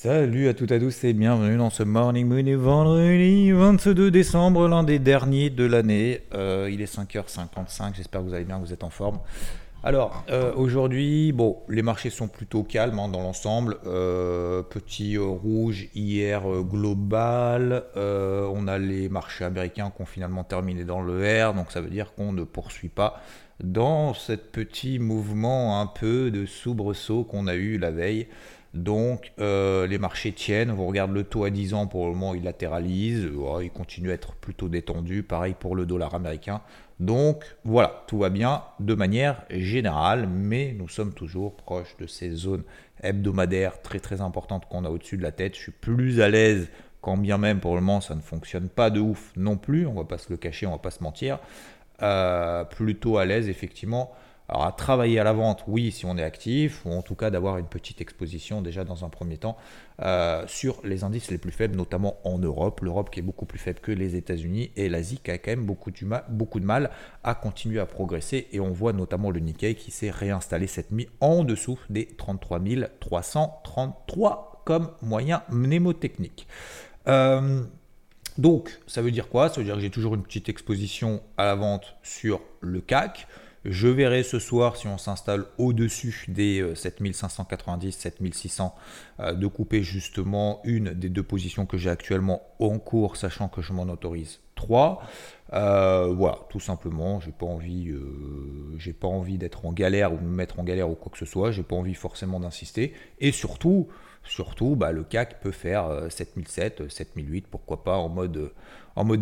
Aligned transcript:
Salut 0.00 0.46
à 0.46 0.54
toutes 0.54 0.70
et 0.70 0.76
à 0.76 0.78
tous 0.78 1.02
et 1.02 1.12
bienvenue 1.12 1.56
dans 1.56 1.70
ce 1.70 1.82
Morning 1.82 2.24
Moon 2.24 2.56
vendredi 2.56 3.50
22 3.50 4.12
décembre, 4.12 4.68
l'un 4.68 4.84
des 4.84 5.00
derniers 5.00 5.50
de 5.50 5.64
l'année. 5.64 6.20
Euh, 6.34 6.70
il 6.72 6.80
est 6.80 6.96
5h55, 6.96 7.96
j'espère 7.96 8.20
que 8.20 8.26
vous 8.26 8.32
allez 8.32 8.44
bien, 8.44 8.60
que 8.60 8.64
vous 8.64 8.72
êtes 8.72 8.84
en 8.84 8.90
forme. 8.90 9.18
Alors, 9.82 10.22
euh, 10.30 10.54
aujourd'hui, 10.54 11.32
bon, 11.32 11.58
les 11.68 11.82
marchés 11.82 12.10
sont 12.10 12.28
plutôt 12.28 12.62
calmes 12.62 13.00
hein, 13.00 13.08
dans 13.08 13.22
l'ensemble. 13.22 13.78
Euh, 13.86 14.62
petit 14.62 15.18
rouge 15.18 15.88
hier 15.96 16.42
global. 16.62 17.82
On 17.96 18.68
a 18.68 18.78
les 18.78 19.08
marchés 19.08 19.46
américains 19.46 19.90
qui 19.90 20.00
ont 20.00 20.06
finalement 20.06 20.44
terminé 20.44 20.84
dans 20.84 21.00
le 21.00 21.44
R, 21.44 21.54
donc 21.54 21.72
ça 21.72 21.80
veut 21.80 21.90
dire 21.90 22.14
qu'on 22.14 22.30
ne 22.30 22.44
poursuit 22.44 22.88
pas 22.88 23.20
dans 23.64 24.14
ce 24.14 24.34
petit 24.34 25.00
mouvement 25.00 25.80
un 25.80 25.86
peu 25.88 26.30
de 26.30 26.46
soubresaut 26.46 27.24
qu'on 27.24 27.48
a 27.48 27.56
eu 27.56 27.78
la 27.78 27.90
veille. 27.90 28.28
Donc 28.74 29.32
euh, 29.40 29.86
les 29.86 29.98
marchés 29.98 30.32
tiennent, 30.32 30.70
on 30.70 30.86
regarde 30.86 31.12
le 31.12 31.24
taux 31.24 31.44
à 31.44 31.50
10 31.50 31.72
ans 31.72 31.86
pour 31.86 32.06
le 32.06 32.12
moment 32.12 32.34
il 32.34 32.44
latéralise, 32.44 33.28
il 33.62 33.70
continue 33.70 34.10
à 34.10 34.14
être 34.14 34.34
plutôt 34.34 34.68
détendu, 34.68 35.22
pareil 35.22 35.54
pour 35.58 35.74
le 35.74 35.86
dollar 35.86 36.14
américain. 36.14 36.60
Donc 37.00 37.44
voilà, 37.64 38.04
tout 38.08 38.18
va 38.18 38.28
bien 38.28 38.62
de 38.80 38.94
manière 38.94 39.42
générale, 39.50 40.28
mais 40.28 40.74
nous 40.76 40.88
sommes 40.88 41.14
toujours 41.14 41.54
proches 41.54 41.96
de 41.98 42.06
ces 42.06 42.30
zones 42.30 42.64
hebdomadaires 43.02 43.80
très 43.80 44.00
très 44.00 44.20
importantes 44.20 44.66
qu'on 44.68 44.84
a 44.84 44.90
au-dessus 44.90 45.16
de 45.16 45.22
la 45.22 45.32
tête. 45.32 45.54
Je 45.54 45.60
suis 45.60 45.72
plus 45.72 46.20
à 46.20 46.28
l'aise 46.28 46.68
quand 47.00 47.16
bien 47.16 47.38
même 47.38 47.60
pour 47.60 47.74
le 47.74 47.80
moment 47.80 48.00
ça 48.02 48.14
ne 48.14 48.20
fonctionne 48.20 48.68
pas 48.68 48.90
de 48.90 49.00
ouf 49.00 49.32
non 49.36 49.56
plus, 49.56 49.86
on 49.86 49.94
va 49.94 50.04
pas 50.04 50.18
se 50.18 50.30
le 50.30 50.36
cacher, 50.36 50.66
on 50.66 50.72
va 50.72 50.78
pas 50.78 50.90
se 50.90 51.02
mentir. 51.02 51.38
Euh, 52.02 52.64
plutôt 52.64 53.16
à 53.16 53.24
l'aise 53.24 53.48
effectivement. 53.48 54.12
Alors 54.48 54.64
à 54.64 54.72
travailler 54.72 55.18
à 55.18 55.24
la 55.24 55.34
vente, 55.34 55.64
oui, 55.66 55.92
si 55.92 56.06
on 56.06 56.16
est 56.16 56.22
actif, 56.22 56.86
ou 56.86 56.92
en 56.92 57.02
tout 57.02 57.14
cas 57.14 57.30
d'avoir 57.30 57.58
une 57.58 57.66
petite 57.66 58.00
exposition 58.00 58.62
déjà 58.62 58.82
dans 58.82 59.04
un 59.04 59.10
premier 59.10 59.36
temps 59.36 59.58
euh, 60.00 60.42
sur 60.46 60.80
les 60.84 61.04
indices 61.04 61.30
les 61.30 61.36
plus 61.36 61.50
faibles, 61.50 61.76
notamment 61.76 62.16
en 62.24 62.38
Europe. 62.38 62.80
L'Europe 62.80 63.10
qui 63.10 63.20
est 63.20 63.22
beaucoup 63.22 63.44
plus 63.44 63.58
faible 63.58 63.80
que 63.80 63.92
les 63.92 64.16
États-Unis 64.16 64.70
et 64.76 64.88
l'Asie 64.88 65.18
qui 65.22 65.30
a 65.30 65.36
quand 65.36 65.50
même 65.50 65.66
beaucoup, 65.66 65.90
de 65.90 66.64
mal 66.64 66.90
à 67.24 67.34
continuer 67.34 67.78
à 67.78 67.84
progresser. 67.84 68.48
Et 68.52 68.60
on 68.60 68.70
voit 68.70 68.94
notamment 68.94 69.30
le 69.30 69.40
Nikkei 69.40 69.74
qui 69.74 69.90
s'est 69.90 70.10
réinstallé 70.10 70.66
cette 70.66 70.92
nuit 70.92 71.10
en 71.20 71.44
dessous 71.44 71.78
des 71.90 72.06
33 72.06 72.60
333 73.00 74.62
comme 74.64 74.90
moyen 75.02 75.42
mnémotechnique. 75.50 76.46
Euh, 77.06 77.64
donc, 78.38 78.78
ça 78.86 79.02
veut 79.02 79.10
dire 79.10 79.28
quoi? 79.28 79.50
Ça 79.50 79.56
veut 79.56 79.64
dire 79.64 79.74
que 79.74 79.80
j'ai 79.80 79.90
toujours 79.90 80.14
une 80.14 80.22
petite 80.22 80.48
exposition 80.48 81.22
à 81.36 81.44
la 81.44 81.54
vente 81.54 81.96
sur 82.02 82.40
le 82.60 82.80
CAC. 82.80 83.26
Je 83.70 83.86
verrai 83.86 84.22
ce 84.22 84.38
soir 84.38 84.76
si 84.76 84.86
on 84.86 84.96
s'installe 84.96 85.44
au-dessus 85.58 86.24
des 86.28 86.60
euh, 86.60 86.74
7590, 86.74 87.92
7600, 87.92 88.74
euh, 89.20 89.34
de 89.34 89.46
couper 89.46 89.82
justement 89.82 90.60
une 90.64 90.94
des 90.94 91.10
deux 91.10 91.22
positions 91.22 91.66
que 91.66 91.76
j'ai 91.76 91.90
actuellement 91.90 92.42
en 92.60 92.78
cours, 92.78 93.16
sachant 93.16 93.48
que 93.48 93.60
je 93.60 93.74
m'en 93.74 93.82
autorise 93.82 94.40
3. 94.54 95.02
Euh, 95.52 96.12
voilà, 96.14 96.38
tout 96.48 96.60
simplement, 96.60 97.20
j'ai 97.20 97.30
pas 97.30 97.46
envie, 97.46 97.90
euh, 97.90 98.92
pas 98.98 99.08
envie 99.08 99.36
d'être 99.36 99.66
en 99.66 99.72
galère 99.72 100.14
ou 100.14 100.16
de 100.16 100.24
me 100.24 100.34
mettre 100.34 100.58
en 100.58 100.64
galère 100.64 100.88
ou 100.88 100.94
quoi 100.94 101.12
que 101.12 101.18
ce 101.18 101.26
soit. 101.26 101.50
J'ai 101.50 101.62
pas 101.62 101.76
envie 101.76 101.94
forcément 101.94 102.40
d'insister. 102.40 102.94
Et 103.20 103.32
surtout, 103.32 103.88
surtout, 104.28 104.76
bah, 104.76 104.92
le 104.92 105.02
CAC 105.02 105.40
peut 105.40 105.50
faire 105.50 105.86
euh, 105.86 106.08
7007, 106.08 106.82
euh, 106.82 106.88
7008, 106.88 107.46
pourquoi 107.50 107.82
pas 107.82 107.96
en 107.96 108.08
mode, 108.08 108.52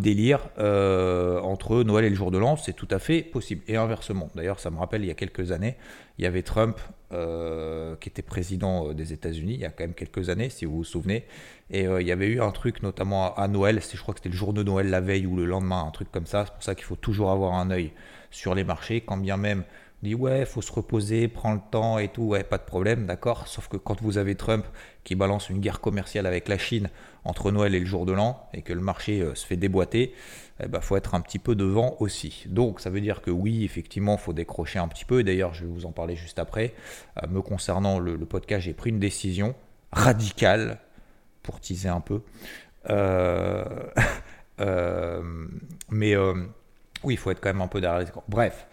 délire 0.00 0.40
euh, 0.58 1.40
entre 1.40 1.82
Noël 1.82 2.04
et 2.04 2.10
le 2.10 2.16
jour 2.16 2.30
de 2.30 2.38
l'an, 2.38 2.56
c'est 2.56 2.72
tout 2.72 2.88
à 2.90 2.98
fait 2.98 3.22
possible. 3.22 3.62
Et 3.68 3.76
inversement. 3.76 4.30
D'ailleurs, 4.34 4.58
ça 4.58 4.70
me 4.70 4.78
rappelle 4.78 5.02
il 5.02 5.08
y 5.08 5.10
a 5.10 5.14
quelques 5.14 5.52
années, 5.52 5.76
il 6.18 6.24
y 6.24 6.26
avait 6.26 6.42
Trump 6.42 6.78
euh, 7.12 7.94
qui 7.96 8.08
était 8.08 8.22
président 8.22 8.92
des 8.92 9.12
États-Unis 9.12 9.54
il 9.54 9.60
y 9.60 9.64
a 9.64 9.70
quand 9.70 9.84
même 9.84 9.94
quelques 9.94 10.28
années, 10.28 10.50
si 10.50 10.64
vous 10.64 10.78
vous 10.78 10.84
souvenez. 10.84 11.24
Et 11.70 11.84
il 11.84 12.06
y 12.06 12.12
avait 12.12 12.28
eu 12.28 12.40
un 12.40 12.52
truc 12.52 12.82
notamment 12.82 13.34
à, 13.34 13.48
Noël, 13.48 13.80
je 13.80 14.00
crois 14.00 14.14
que 14.14 14.20
c'était 14.20 14.30
le 14.30 14.36
jour 14.36 14.52
de 14.52 14.62
Noël 14.62 14.88
la 14.88 15.00
veille 15.00 15.26
ou 15.26 15.36
le 15.36 15.44
lendemain, 15.44 15.84
un 15.86 15.90
truc 15.90 16.10
comme 16.10 16.26
ça. 16.26 16.44
C'est 16.46 16.54
pour 16.54 16.62
ça 16.62 16.74
qu'il 16.74 16.84
faut 16.84 16.96
toujours 16.96 17.30
avoir 17.30 17.54
un 17.54 17.70
œil 17.70 17.92
sur 18.30 18.54
les 18.54 18.64
marchés, 18.64 19.00
quand 19.00 19.16
bien 19.16 19.36
même 19.36 19.64
dit 20.06 20.14
ouais, 20.14 20.44
faut 20.46 20.62
se 20.62 20.72
reposer, 20.72 21.28
prends 21.28 21.52
le 21.54 21.60
temps 21.70 21.98
et 21.98 22.08
tout, 22.08 22.22
ouais, 22.22 22.44
pas 22.44 22.58
de 22.58 22.64
problème, 22.64 23.06
d'accord. 23.06 23.46
Sauf 23.48 23.68
que 23.68 23.76
quand 23.76 24.00
vous 24.00 24.18
avez 24.18 24.34
Trump 24.34 24.64
qui 25.04 25.14
balance 25.14 25.50
une 25.50 25.60
guerre 25.60 25.80
commerciale 25.80 26.26
avec 26.26 26.48
la 26.48 26.58
Chine 26.58 26.88
entre 27.24 27.50
Noël 27.50 27.74
et 27.74 27.80
le 27.80 27.86
jour 27.86 28.06
de 28.06 28.12
l'an 28.12 28.48
et 28.54 28.62
que 28.62 28.72
le 28.72 28.80
marché 28.80 29.20
euh, 29.20 29.34
se 29.34 29.46
fait 29.46 29.56
déboîter, 29.56 30.14
il 30.60 30.68
ben, 30.68 30.80
faut 30.80 30.96
être 30.96 31.14
un 31.14 31.20
petit 31.20 31.38
peu 31.38 31.54
devant 31.54 31.96
aussi. 32.00 32.44
Donc 32.46 32.80
ça 32.80 32.88
veut 32.88 33.00
dire 33.00 33.20
que 33.20 33.30
oui, 33.30 33.64
effectivement, 33.64 34.16
faut 34.16 34.32
décrocher 34.32 34.78
un 34.78 34.88
petit 34.88 35.04
peu. 35.04 35.20
Et 35.20 35.24
d'ailleurs, 35.24 35.52
je 35.52 35.64
vais 35.64 35.70
vous 35.70 35.84
en 35.86 35.92
parler 35.92 36.16
juste 36.16 36.38
après. 36.38 36.74
Euh, 37.22 37.26
me 37.28 37.42
concernant 37.42 37.98
le, 37.98 38.16
podcast, 38.18 38.64
j'ai 38.64 38.72
pris 38.72 38.90
une 38.90 39.00
décision 39.00 39.54
radicale 39.92 40.78
pour 41.42 41.60
teaser 41.60 41.88
un 41.88 42.00
peu. 42.00 42.22
Euh, 42.88 43.64
mais 45.90 46.16
oui, 47.04 47.14
il 47.14 47.16
faut 47.16 47.30
être 47.30 47.40
quand 47.40 47.50
même 47.50 47.62
un 47.62 47.68
peu 47.68 47.80
derrière 47.80 48.00
les. 48.00 48.06
Bref. 48.28 48.66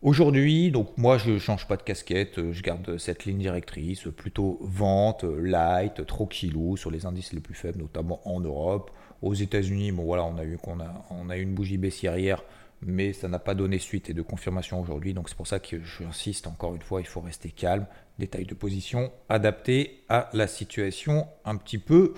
Aujourd'hui, 0.00 0.70
donc 0.70 0.96
moi 0.96 1.18
je 1.18 1.38
change 1.38 1.66
pas 1.66 1.76
de 1.76 1.82
casquette, 1.82 2.38
euh, 2.38 2.52
je 2.52 2.62
garde 2.62 2.98
cette 2.98 3.24
ligne 3.24 3.38
directrice, 3.38 4.04
plutôt 4.16 4.58
vente, 4.60 5.24
euh, 5.24 5.40
light, 5.40 6.06
tranquillou 6.06 6.76
sur 6.76 6.92
les 6.92 7.04
indices 7.04 7.32
les 7.32 7.40
plus 7.40 7.54
faibles, 7.54 7.80
notamment 7.80 8.20
en 8.24 8.38
Europe. 8.38 8.92
Aux 9.22 9.34
États-Unis, 9.34 9.90
bon 9.90 10.04
voilà, 10.04 10.24
on 10.24 10.38
a 10.38 10.44
eu 10.44 10.56
qu'on 10.56 10.78
a, 10.78 11.04
on 11.10 11.30
a 11.30 11.36
eu 11.36 11.42
une 11.42 11.52
bougie 11.52 11.78
baissière 11.78 12.16
hier, 12.16 12.44
mais 12.80 13.12
ça 13.12 13.26
n'a 13.26 13.40
pas 13.40 13.56
donné 13.56 13.80
suite 13.80 14.08
et 14.08 14.14
de 14.14 14.22
confirmation 14.22 14.80
aujourd'hui. 14.80 15.14
Donc 15.14 15.28
c'est 15.28 15.36
pour 15.36 15.48
ça 15.48 15.58
que 15.58 15.82
j'insiste 15.82 16.46
encore 16.46 16.76
une 16.76 16.82
fois, 16.82 17.00
il 17.00 17.06
faut 17.08 17.20
rester 17.20 17.50
calme, 17.50 17.86
détail 18.20 18.44
de 18.44 18.54
position 18.54 19.10
adapté 19.28 20.04
à 20.08 20.30
la 20.32 20.46
situation 20.46 21.26
un 21.44 21.56
petit 21.56 21.78
peu, 21.78 22.14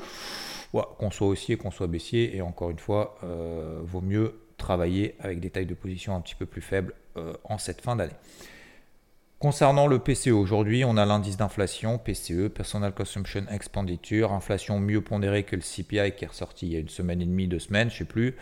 qu'on 0.72 1.10
soit 1.10 1.28
haussier, 1.28 1.56
qu'on 1.56 1.70
soit 1.70 1.86
baissier. 1.86 2.36
Et 2.36 2.42
encore 2.42 2.68
une 2.68 2.78
fois, 2.78 3.16
euh, 3.24 3.80
vaut 3.84 4.02
mieux 4.02 4.34
travailler 4.58 5.14
avec 5.18 5.40
des 5.40 5.48
tailles 5.48 5.64
de 5.64 5.72
position 5.74 6.14
un 6.14 6.20
petit 6.20 6.34
peu 6.34 6.44
plus 6.44 6.60
faibles 6.60 6.94
euh, 7.16 7.32
en 7.44 7.58
cette 7.58 7.80
fin 7.80 7.96
d'année. 7.96 8.12
Concernant 9.40 9.86
le 9.86 9.98
PCE, 9.98 10.32
aujourd'hui, 10.32 10.84
on 10.84 10.98
a 10.98 11.06
l'indice 11.06 11.38
d'inflation, 11.38 11.96
PCE, 11.96 12.48
Personal 12.48 12.92
Consumption 12.92 13.46
Expenditure, 13.50 14.34
inflation 14.34 14.78
mieux 14.78 15.00
pondérée 15.00 15.44
que 15.44 15.56
le 15.56 15.62
CPI 15.62 16.12
qui 16.14 16.26
est 16.26 16.28
ressorti 16.28 16.66
il 16.66 16.72
y 16.74 16.76
a 16.76 16.78
une 16.78 16.90
semaine 16.90 17.22
et 17.22 17.24
demie, 17.24 17.48
deux 17.48 17.58
semaines, 17.58 17.88
je 17.88 17.96
sais 17.96 18.04
plus, 18.04 18.36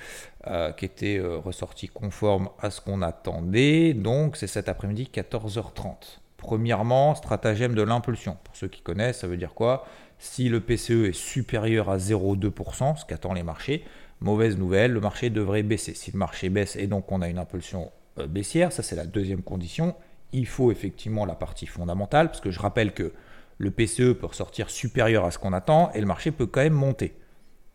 euh, 0.48 0.72
qui 0.72 0.84
était 0.84 1.18
euh, 1.18 1.38
ressorti 1.38 1.86
conforme 1.86 2.48
à 2.60 2.70
ce 2.70 2.80
qu'on 2.80 3.00
attendait. 3.02 3.94
Donc, 3.94 4.36
c'est 4.36 4.48
cet 4.48 4.68
après-midi, 4.68 5.08
14h30. 5.14 6.18
Premièrement, 6.36 7.14
stratagème 7.14 7.76
de 7.76 7.82
l'impulsion. 7.82 8.36
Pour 8.42 8.56
ceux 8.56 8.66
qui 8.66 8.80
connaissent, 8.80 9.20
ça 9.20 9.28
veut 9.28 9.36
dire 9.36 9.54
quoi? 9.54 9.86
Si 10.18 10.48
le 10.48 10.58
PCE 10.58 11.06
est 11.06 11.16
supérieur 11.16 11.90
à 11.90 11.98
0,2%, 11.98 12.96
ce 12.96 13.04
qu'attendent 13.04 13.36
les 13.36 13.44
marchés, 13.44 13.84
mauvaise 14.18 14.58
nouvelle, 14.58 14.90
le 14.90 15.00
marché 15.00 15.30
devrait 15.30 15.62
baisser. 15.62 15.94
Si 15.94 16.10
le 16.10 16.18
marché 16.18 16.48
baisse 16.48 16.74
et 16.74 16.88
donc 16.88 17.12
on 17.12 17.22
a 17.22 17.28
une 17.28 17.38
impulsion 17.38 17.92
baissière, 18.26 18.72
ça 18.72 18.82
c'est 18.82 18.96
la 18.96 19.06
deuxième 19.06 19.42
condition, 19.42 19.94
il 20.32 20.46
faut 20.46 20.70
effectivement 20.70 21.24
la 21.24 21.34
partie 21.34 21.66
fondamentale, 21.66 22.28
parce 22.28 22.40
que 22.40 22.50
je 22.50 22.60
rappelle 22.60 22.92
que 22.92 23.12
le 23.58 23.70
PCE 23.70 24.14
peut 24.18 24.26
ressortir 24.26 24.70
supérieur 24.70 25.24
à 25.24 25.30
ce 25.30 25.38
qu'on 25.38 25.52
attend 25.52 25.90
et 25.92 26.00
le 26.00 26.06
marché 26.06 26.30
peut 26.30 26.46
quand 26.46 26.60
même 26.60 26.74
monter. 26.74 27.14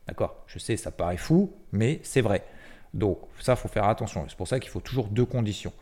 D'accord? 0.07 0.43
Je 0.47 0.59
sais, 0.59 0.77
ça 0.77 0.91
paraît 0.91 1.17
fou, 1.17 1.53
mais 1.71 1.99
c'est 2.03 2.21
vrai. 2.21 2.43
Donc 2.93 3.19
ça, 3.39 3.55
faut 3.55 3.67
faire 3.67 3.85
attention. 3.85 4.25
C'est 4.27 4.37
pour 4.37 4.47
ça 4.47 4.59
qu'il 4.59 4.69
faut 4.69 4.79
toujours 4.79 5.07
deux 5.07 5.25
conditions. 5.25 5.73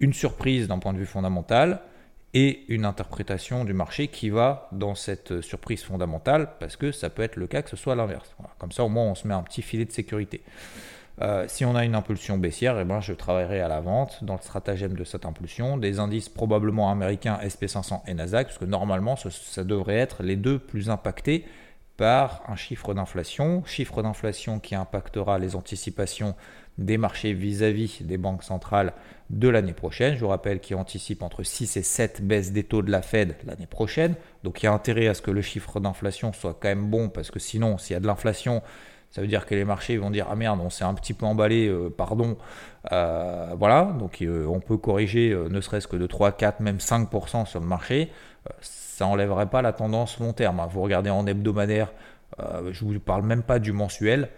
Une 0.00 0.12
surprise 0.12 0.68
d'un 0.68 0.78
point 0.78 0.92
de 0.92 0.98
vue 0.98 1.06
fondamental 1.06 1.80
et 2.34 2.64
une 2.68 2.84
interprétation 2.84 3.64
du 3.64 3.72
marché 3.72 4.08
qui 4.08 4.28
va 4.28 4.68
dans 4.72 4.94
cette 4.94 5.40
surprise 5.40 5.82
fondamentale, 5.82 6.50
parce 6.60 6.76
que 6.76 6.92
ça 6.92 7.08
peut 7.08 7.22
être 7.22 7.36
le 7.36 7.46
cas 7.46 7.62
que 7.62 7.70
ce 7.70 7.76
soit 7.76 7.94
l'inverse. 7.94 8.34
Comme 8.58 8.72
ça, 8.72 8.84
au 8.84 8.88
moins, 8.88 9.04
on 9.04 9.14
se 9.14 9.26
met 9.26 9.34
un 9.34 9.42
petit 9.42 9.62
filet 9.62 9.86
de 9.86 9.92
sécurité. 9.92 10.42
Euh, 11.20 11.46
si 11.48 11.64
on 11.64 11.74
a 11.74 11.84
une 11.84 11.96
impulsion 11.96 12.38
baissière, 12.38 12.78
eh 12.78 12.84
ben, 12.84 13.00
je 13.00 13.12
travaillerai 13.12 13.60
à 13.60 13.68
la 13.68 13.80
vente 13.80 14.22
dans 14.22 14.34
le 14.34 14.40
stratagème 14.40 14.94
de 14.94 15.04
cette 15.04 15.26
impulsion 15.26 15.76
des 15.76 15.98
indices 15.98 16.28
probablement 16.28 16.90
américains 16.90 17.38
SP500 17.42 18.02
et 18.06 18.14
Nasdaq, 18.14 18.48
parce 18.48 18.58
que 18.58 18.64
normalement, 18.64 19.16
ça 19.16 19.64
devrait 19.64 19.96
être 19.96 20.22
les 20.22 20.36
deux 20.36 20.58
plus 20.58 20.90
impactés 20.90 21.44
par 21.96 22.42
un 22.46 22.54
chiffre 22.54 22.94
d'inflation, 22.94 23.64
chiffre 23.64 24.02
d'inflation 24.02 24.60
qui 24.60 24.76
impactera 24.76 25.40
les 25.40 25.56
anticipations 25.56 26.36
des 26.78 26.96
marchés 26.96 27.32
vis-à-vis 27.32 28.02
des 28.02 28.18
banques 28.18 28.44
centrales 28.44 28.92
de 29.30 29.48
l'année 29.48 29.72
prochaine. 29.72 30.14
Je 30.14 30.20
vous 30.20 30.28
rappelle 30.28 30.60
qu'il 30.60 30.76
anticipe 30.76 31.22
entre 31.22 31.42
6 31.42 31.76
et 31.76 31.82
7 31.82 32.24
baisses 32.24 32.52
des 32.52 32.62
taux 32.62 32.82
de 32.82 32.92
la 32.92 33.02
Fed 33.02 33.34
l'année 33.44 33.66
prochaine. 33.66 34.14
Donc 34.44 34.62
il 34.62 34.66
y 34.66 34.68
a 34.68 34.72
intérêt 34.72 35.08
à 35.08 35.14
ce 35.14 35.22
que 35.22 35.32
le 35.32 35.42
chiffre 35.42 35.80
d'inflation 35.80 36.32
soit 36.32 36.54
quand 36.54 36.68
même 36.68 36.88
bon 36.88 37.08
parce 37.08 37.32
que 37.32 37.40
sinon, 37.40 37.78
s'il 37.78 37.94
y 37.94 37.96
a 37.96 38.00
de 38.00 38.06
l'inflation, 38.06 38.62
ça 39.10 39.22
veut 39.22 39.26
dire 39.26 39.46
que 39.46 39.54
les 39.54 39.64
marchés 39.64 39.96
vont 39.96 40.10
dire 40.10 40.26
ah 40.30 40.36
merde 40.36 40.60
on 40.62 40.70
s'est 40.70 40.84
un 40.84 40.94
petit 40.94 41.14
peu 41.14 41.26
emballé 41.26 41.66
euh, 41.66 41.90
pardon. 41.90 42.36
Euh, 42.92 43.54
voilà 43.58 43.84
donc 43.98 44.22
euh, 44.22 44.46
on 44.46 44.60
peut 44.60 44.76
corriger 44.76 45.34
ne 45.50 45.60
serait-ce 45.60 45.88
que 45.88 45.96
de 45.96 46.06
3 46.06 46.32
4 46.32 46.60
même 46.60 46.76
5% 46.76 47.46
sur 47.46 47.60
le 47.60 47.66
marché. 47.66 48.10
Ça 48.60 49.06
enlèverait 49.06 49.46
pas 49.46 49.62
la 49.62 49.72
tendance 49.72 50.18
long 50.18 50.32
terme 50.32 50.60
hein. 50.60 50.68
vous 50.70 50.82
regardez 50.82 51.10
en 51.10 51.26
hebdomadaire 51.26 51.92
je 52.70 52.84
vous 52.84 52.98
parle 53.00 53.22
même 53.22 53.42
pas 53.42 53.58
du 53.58 53.72
mensuel. 53.72 54.28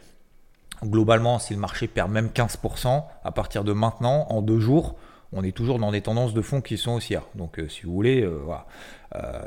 Globalement 0.84 1.38
si 1.38 1.52
le 1.52 1.60
marché 1.60 1.88
perd 1.88 2.10
même 2.10 2.28
15% 2.28 3.04
à 3.24 3.32
partir 3.32 3.64
de 3.64 3.72
maintenant 3.72 4.26
en 4.30 4.40
deux 4.40 4.60
jours 4.60 4.96
on 5.32 5.44
est 5.44 5.52
toujours 5.52 5.78
dans 5.78 5.92
des 5.92 6.00
tendances 6.00 6.32
de 6.32 6.42
fond 6.42 6.60
qui 6.60 6.76
sont 6.76 6.94
haussières. 6.94 7.24
Donc 7.34 7.60
si 7.68 7.82
vous 7.82 7.92
voulez 7.92 8.24
voilà, 8.24 8.66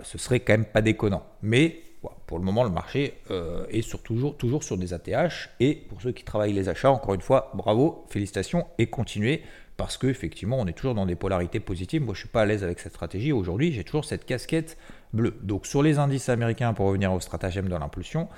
ce 0.03 0.17
serait 0.17 0.41
quand 0.41 0.53
même 0.53 0.65
pas 0.65 0.81
déconnant. 0.81 1.23
Mais 1.41 1.81
pour 2.27 2.37
le 2.37 2.43
moment, 2.43 2.63
le 2.63 2.69
marché 2.69 3.15
euh, 3.31 3.65
est 3.69 3.87
toujours, 4.03 4.63
sur 4.63 4.77
des 4.77 4.93
ATH. 4.93 5.49
Et 5.59 5.75
pour 5.75 6.01
ceux 6.01 6.11
qui 6.11 6.23
travaillent 6.23 6.53
les 6.53 6.69
achats, 6.69 6.91
encore 6.91 7.13
une 7.13 7.21
fois, 7.21 7.51
bravo, 7.53 8.05
félicitations 8.09 8.65
et 8.77 8.87
continuez. 8.87 9.43
Parce 9.77 9.97
qu'effectivement, 9.97 10.59
on 10.59 10.67
est 10.67 10.73
toujours 10.73 10.93
dans 10.93 11.05
des 11.05 11.15
polarités 11.15 11.59
positives. 11.59 12.01
Moi, 12.01 12.13
je 12.13 12.19
ne 12.19 12.23
suis 12.23 12.29
pas 12.29 12.41
à 12.41 12.45
l'aise 12.45 12.63
avec 12.63 12.79
cette 12.79 12.93
stratégie. 12.93 13.31
Aujourd'hui, 13.31 13.71
j'ai 13.71 13.83
toujours 13.83 14.05
cette 14.05 14.25
casquette 14.25 14.77
bleue. 15.13 15.35
Donc, 15.41 15.65
sur 15.65 15.81
les 15.81 15.97
indices 15.97 16.29
américains, 16.29 16.73
pour 16.73 16.87
revenir 16.87 17.11
au 17.11 17.19
stratagème 17.19 17.67
de 17.67 17.75
l'impulsion, 17.75 18.29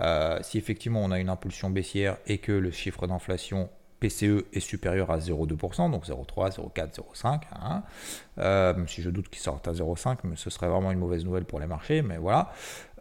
euh, 0.00 0.38
si 0.42 0.58
effectivement 0.58 1.02
on 1.04 1.12
a 1.12 1.20
une 1.20 1.28
impulsion 1.28 1.70
baissière 1.70 2.16
et 2.26 2.38
que 2.38 2.52
le 2.52 2.72
chiffre 2.72 3.06
d'inflation 3.06 3.70
PCE 4.00 4.46
est 4.52 4.60
supérieur 4.60 5.10
à 5.10 5.18
0,2%, 5.18 5.90
donc 5.90 6.06
0,3, 6.06 6.56
0,4, 6.56 7.00
0,5. 8.36 8.88
si 8.88 9.02
je 9.02 9.10
doute 9.10 9.28
qu'il 9.28 9.40
sorte 9.40 9.68
à 9.68 9.72
0,5, 9.72 10.18
mais 10.24 10.36
ce 10.36 10.48
serait 10.50 10.68
vraiment 10.68 10.90
une 10.90 10.98
mauvaise 10.98 11.24
nouvelle 11.24 11.44
pour 11.44 11.60
les 11.60 11.66
marchés, 11.66 12.02
mais 12.02 12.16
voilà. 12.16 12.50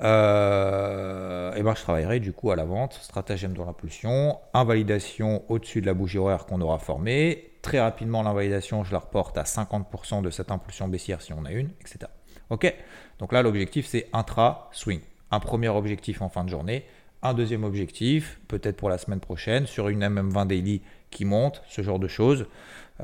Euh, 0.01 1.53
et 1.55 1.63
ben 1.63 1.73
je 1.75 1.81
travaillerai 1.81 2.19
du 2.19 2.33
coup 2.33 2.51
à 2.51 2.55
la 2.55 2.65
vente, 2.65 2.93
stratagème 2.93 3.53
dans 3.53 3.65
l'impulsion, 3.65 4.39
invalidation 4.53 5.43
au-dessus 5.49 5.81
de 5.81 5.85
la 5.85 5.93
bougie 5.93 6.17
horaire 6.17 6.45
qu'on 6.45 6.61
aura 6.61 6.79
formée. 6.79 7.51
Très 7.61 7.79
rapidement, 7.79 8.21
l'invalidation, 8.21 8.83
je 8.83 8.91
la 8.91 8.99
reporte 8.99 9.37
à 9.37 9.43
50% 9.43 10.21
de 10.21 10.29
cette 10.29 10.51
impulsion 10.51 10.87
baissière 10.87 11.21
si 11.21 11.33
on 11.33 11.45
a 11.45 11.51
une, 11.51 11.69
etc. 11.81 12.11
Ok? 12.49 12.73
Donc 13.19 13.33
là, 13.33 13.41
l'objectif, 13.41 13.87
c'est 13.87 14.07
intra-swing. 14.13 15.01
Un 15.31 15.39
premier 15.39 15.69
objectif 15.69 16.21
en 16.21 16.29
fin 16.29 16.43
de 16.43 16.49
journée, 16.49 16.85
un 17.21 17.33
deuxième 17.33 17.63
objectif, 17.63 18.39
peut-être 18.47 18.77
pour 18.77 18.89
la 18.89 18.97
semaine 18.97 19.19
prochaine, 19.19 19.65
sur 19.65 19.89
une 19.89 20.03
MM20 20.03 20.47
daily 20.47 20.81
qui 21.11 21.25
monte, 21.25 21.61
ce 21.67 21.81
genre 21.81 21.99
de 21.99 22.07
choses, 22.07 22.45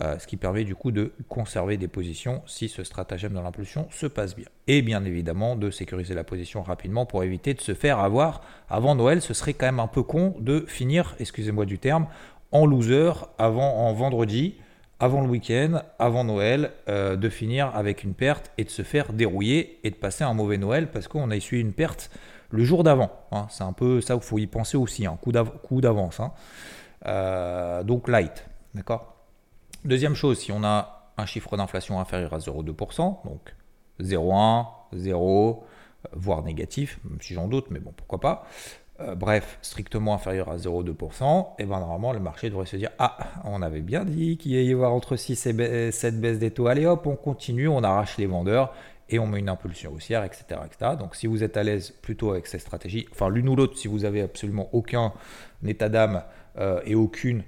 euh, 0.01 0.19
ce 0.19 0.27
qui 0.27 0.37
permet 0.37 0.63
du 0.63 0.75
coup 0.75 0.91
de 0.91 1.13
conserver 1.29 1.77
des 1.77 1.87
positions 1.87 2.41
si 2.45 2.67
ce 2.69 2.83
stratagème 2.83 3.33
dans 3.33 3.41
l'impulsion 3.41 3.87
se 3.91 4.05
passe 4.07 4.35
bien. 4.35 4.45
Et 4.67 4.81
bien 4.81 5.03
évidemment 5.05 5.55
de 5.55 5.69
sécuriser 5.69 6.13
la 6.13 6.23
position 6.23 6.63
rapidement 6.63 7.05
pour 7.05 7.23
éviter 7.23 7.53
de 7.53 7.61
se 7.61 7.73
faire 7.73 7.99
avoir 7.99 8.41
avant 8.69 8.95
Noël. 8.95 9.21
Ce 9.21 9.33
serait 9.33 9.53
quand 9.53 9.65
même 9.65 9.79
un 9.79 9.87
peu 9.87 10.03
con 10.03 10.35
de 10.39 10.65
finir, 10.67 11.15
excusez-moi 11.19 11.65
du 11.65 11.79
terme, 11.79 12.07
en 12.51 12.65
loser 12.65 13.11
avant 13.37 13.87
en 13.87 13.93
vendredi 13.93 14.55
avant 14.99 15.21
le 15.21 15.27
week-end, 15.27 15.81
avant 15.99 16.23
Noël, 16.23 16.71
euh, 16.87 17.15
de 17.17 17.29
finir 17.29 17.71
avec 17.75 18.03
une 18.03 18.13
perte 18.13 18.51
et 18.57 18.63
de 18.63 18.69
se 18.69 18.81
faire 18.81 19.11
dérouiller 19.11 19.79
et 19.83 19.89
de 19.89 19.95
passer 19.95 20.23
un 20.23 20.33
mauvais 20.33 20.57
Noël 20.57 20.87
parce 20.89 21.07
qu'on 21.07 21.31
a 21.31 21.35
essuyé 21.35 21.61
une 21.61 21.73
perte 21.73 22.09
le 22.55 22.63
jour 22.63 22.83
d'avant. 22.83 23.11
Hein. 23.31 23.47
c'est 23.49 23.63
un 23.63 23.73
peu 23.73 24.01
ça, 24.01 24.15
il 24.15 24.21
faut 24.21 24.37
y 24.37 24.47
penser 24.47 24.77
aussi, 24.77 25.05
un 25.05 25.11
hein. 25.11 25.17
coup 25.63 25.81
d'avance. 25.81 26.19
Hein. 26.19 26.31
Euh, 27.05 27.83
donc 27.83 28.07
light, 28.07 28.47
d'accord 28.73 29.13
Deuxième 29.83 30.15
chose, 30.15 30.39
si 30.39 30.51
on 30.51 30.63
a 30.63 31.11
un 31.17 31.25
chiffre 31.25 31.55
d'inflation 31.57 31.99
inférieur 31.99 32.33
à 32.33 32.39
0,2%, 32.39 33.23
donc 33.25 33.55
0,1, 34.01 34.65
0, 34.93 35.63
voire 36.13 36.43
négatif, 36.43 36.99
même 37.03 37.21
si 37.21 37.33
j'en 37.35 37.47
doute, 37.47 37.67
mais 37.69 37.79
bon, 37.79 37.93
pourquoi 37.95 38.19
pas. 38.19 38.47
Euh, 39.01 39.13
bref, 39.13 39.59
strictement 39.61 40.15
inférieur 40.15 40.49
à 40.49 40.55
0,2%, 40.55 41.47
et 41.59 41.65
bien 41.65 41.79
normalement 41.79 42.13
le 42.13 42.19
marché 42.19 42.49
devrait 42.49 42.65
se 42.65 42.77
dire 42.77 42.91
Ah, 42.97 43.17
on 43.43 43.61
avait 43.61 43.81
bien 43.81 44.05
dit 44.05 44.37
qu'il 44.37 44.53
y 44.53 44.71
avoir 44.71 44.93
entre 44.93 45.17
6 45.17 45.45
et 45.47 45.91
7 45.91 46.19
baisses 46.19 46.39
des 46.39 46.51
taux, 46.51 46.67
allez 46.67 46.85
hop, 46.85 47.05
on 47.05 47.15
continue, 47.15 47.67
on 47.67 47.83
arrache 47.83 48.17
les 48.17 48.25
vendeurs 48.25 48.73
et 49.09 49.19
on 49.19 49.27
met 49.27 49.39
une 49.39 49.49
impulsion 49.49 49.93
haussière, 49.93 50.23
etc. 50.23 50.45
Donc 50.97 51.15
si 51.15 51.27
vous 51.27 51.43
êtes 51.43 51.57
à 51.57 51.63
l'aise 51.63 51.91
plutôt 52.01 52.31
avec 52.31 52.47
cette 52.47 52.61
stratégie, 52.61 53.07
enfin 53.11 53.29
l'une 53.29 53.49
ou 53.49 53.55
l'autre, 53.55 53.77
si 53.77 53.87
vous 53.87 54.05
avez 54.05 54.21
absolument 54.21 54.69
aucun 54.73 55.13
état 55.65 55.89
d'âme 55.89 56.23
euh, 56.57 56.81
et 56.85 56.95
aucune 56.95 57.43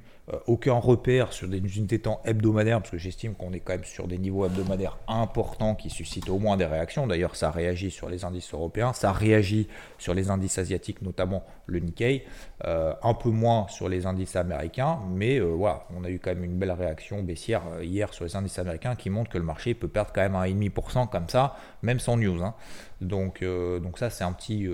aucun 0.46 0.74
repère 0.74 1.32
sur 1.32 1.48
des 1.48 1.58
unités 1.58 2.00
temps 2.00 2.22
hebdomadaires, 2.26 2.80
parce 2.80 2.92
que 2.92 2.98
j'estime 2.98 3.34
qu'on 3.34 3.54
est 3.54 3.62
quand 3.62 3.74
même 3.74 3.86
sur 3.86 4.08
des 4.08 4.18
niveaux 4.18 4.46
hebdomadaires 4.46 4.98
importants 5.08 5.74
qui 5.74 5.90
suscitent 5.90 6.30
au 6.30 6.38
moins 6.38 6.58
des 6.58 6.66
réactions. 6.66 7.08
D'ailleurs, 7.08 7.38
ça 7.38 7.50
réagit 7.50 7.92
sur 7.92 8.10
les 8.10 8.26
indices 8.26 8.54
européens, 8.54 8.92
ça 8.92 9.14
réagit 9.14 9.70
sur 9.98 10.14
les 10.14 10.30
indices 10.30 10.58
asiatiques, 10.58 11.02
notamment 11.02 11.46
le 11.66 11.80
Nikkei, 11.80 12.26
euh, 12.66 12.94
un 13.04 13.14
peu 13.14 13.30
moins 13.30 13.68
sur 13.70 13.88
les 13.88 14.06
indices 14.06 14.36
américains, 14.36 15.00
mais 15.10 15.40
euh, 15.40 15.46
voilà, 15.46 15.86
on 15.96 16.04
a 16.04 16.10
eu 16.10 16.20
quand 16.20 16.32
même 16.32 16.44
une 16.44 16.58
belle 16.58 16.72
réaction 16.72 17.24
baissière 17.24 17.64
hier 17.82 18.14
sur 18.14 18.26
les 18.26 18.36
indices 18.36 18.60
américains 18.60 18.96
qui 18.96 19.10
montre 19.10 19.30
que 19.30 19.38
le 19.38 19.46
marché 19.46 19.74
peut 19.76 19.88
perdre 19.88 20.12
quand 20.14 20.22
même 20.22 20.34
1,5% 20.34 21.10
comme 21.10 21.30
ça, 21.30 21.56
même 21.84 22.00
sans 22.00 22.18
news. 22.18 22.44
Hein. 22.44 22.54
Donc, 23.00 23.44
donc 23.44 23.98
ça, 23.98 24.10
c'est 24.10 24.26
un 24.26 24.34
petit, 24.34 24.68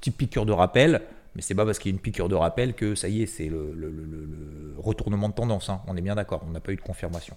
petit 0.00 0.10
piqûre 0.10 0.46
de 0.46 0.52
rappel. 0.52 1.02
Mais 1.34 1.42
c'est 1.42 1.54
pas 1.54 1.64
parce 1.64 1.78
qu'il 1.78 1.90
y 1.90 1.94
a 1.94 1.96
une 1.96 2.00
piqûre 2.00 2.28
de 2.28 2.34
rappel 2.34 2.74
que 2.74 2.94
ça 2.94 3.08
y 3.08 3.22
est, 3.22 3.26
c'est 3.26 3.48
le, 3.48 4.74
retournement 4.78 5.28
de 5.28 5.34
tendance. 5.34 5.68
Hein. 5.68 5.80
On 5.86 5.96
est 5.96 6.02
bien 6.02 6.14
d'accord, 6.14 6.42
on 6.46 6.50
n'a 6.50 6.60
pas 6.60 6.72
eu 6.72 6.76
de 6.76 6.80
confirmation. 6.80 7.36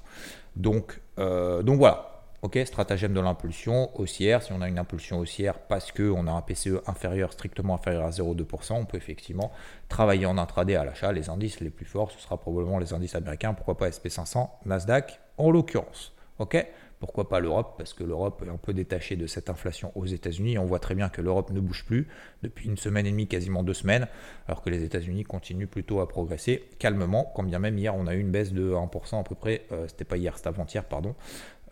Donc, 0.55 1.01
euh, 1.19 1.61
donc 1.61 1.77
voilà. 1.77 2.09
Ok, 2.41 2.59
stratagème 2.65 3.13
de 3.13 3.21
l'impulsion 3.21 3.97
haussière. 3.97 4.43
Si 4.43 4.51
on 4.51 4.61
a 4.61 4.67
une 4.67 4.77
impulsion 4.77 5.19
haussière 5.19 5.59
parce 5.59 5.93
qu'on 5.93 6.27
a 6.27 6.31
un 6.31 6.41
PCE 6.41 6.81
inférieur, 6.87 7.31
strictement 7.31 7.75
inférieur 7.75 8.03
à 8.03 8.09
0,2%, 8.09 8.73
on 8.73 8.83
peut 8.83 8.97
effectivement 8.97 9.53
travailler 9.87 10.25
en 10.25 10.37
intraday 10.37 10.75
à 10.75 10.83
l'achat. 10.83 11.13
Les 11.13 11.29
indices 11.29 11.61
les 11.61 11.69
plus 11.69 11.85
forts, 11.85 12.11
ce 12.11 12.19
sera 12.19 12.35
probablement 12.37 12.79
les 12.79 12.93
indices 12.93 13.15
américains, 13.15 13.53
pourquoi 13.53 13.77
pas 13.77 13.87
SP500, 13.87 14.49
Nasdaq 14.65 15.21
en 15.37 15.51
l'occurrence. 15.51 16.11
Ok? 16.39 16.67
Pourquoi 17.03 17.27
pas 17.27 17.41
l'Europe 17.41 17.75
Parce 17.77 17.93
que 17.93 18.05
l'Europe 18.05 18.41
est 18.47 18.49
un 18.49 18.55
peu 18.55 18.73
détachée 18.73 19.17
de 19.17 19.27
cette 19.27 19.49
inflation 19.49 19.91
aux 19.95 20.05
États-Unis. 20.05 20.57
On 20.57 20.63
voit 20.63 20.79
très 20.79 20.95
bien 20.95 21.09
que 21.09 21.19
l'Europe 21.19 21.51
ne 21.51 21.59
bouge 21.59 21.83
plus 21.83 22.07
depuis 22.43 22.69
une 22.69 22.77
semaine 22.77 23.05
et 23.05 23.11
demie, 23.11 23.27
quasiment 23.27 23.61
deux 23.61 23.73
semaines, 23.73 24.07
alors 24.47 24.61
que 24.61 24.69
les 24.69 24.85
États-Unis 24.85 25.25
continuent 25.25 25.67
plutôt 25.67 25.99
à 25.99 26.07
progresser 26.07 26.63
calmement, 26.79 27.29
quand 27.35 27.43
bien 27.43 27.59
même 27.59 27.77
hier 27.77 27.93
on 27.93 28.07
a 28.07 28.15
eu 28.15 28.21
une 28.21 28.31
baisse 28.31 28.53
de 28.53 28.71
1% 28.71 29.19
à 29.19 29.23
peu 29.23 29.35
près. 29.35 29.65
Euh, 29.73 29.85
c'était 29.89 30.05
pas 30.05 30.15
hier, 30.15 30.37
c'était 30.37 30.47
avant-hier, 30.47 30.85
pardon. 30.85 31.13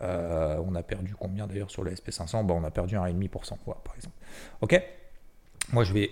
Euh, 0.02 0.60
on 0.66 0.74
a 0.74 0.82
perdu 0.82 1.14
combien 1.18 1.46
d'ailleurs 1.46 1.70
sur 1.70 1.82
le 1.82 1.92
SP500 1.92 2.46
On 2.50 2.64
a 2.64 2.70
perdu 2.70 2.96
1,5%, 2.96 3.56
par 3.82 3.96
exemple. 3.96 4.16
Ok? 4.60 4.82
Moi 5.72 5.84
je 5.84 5.94
vais 5.94 6.10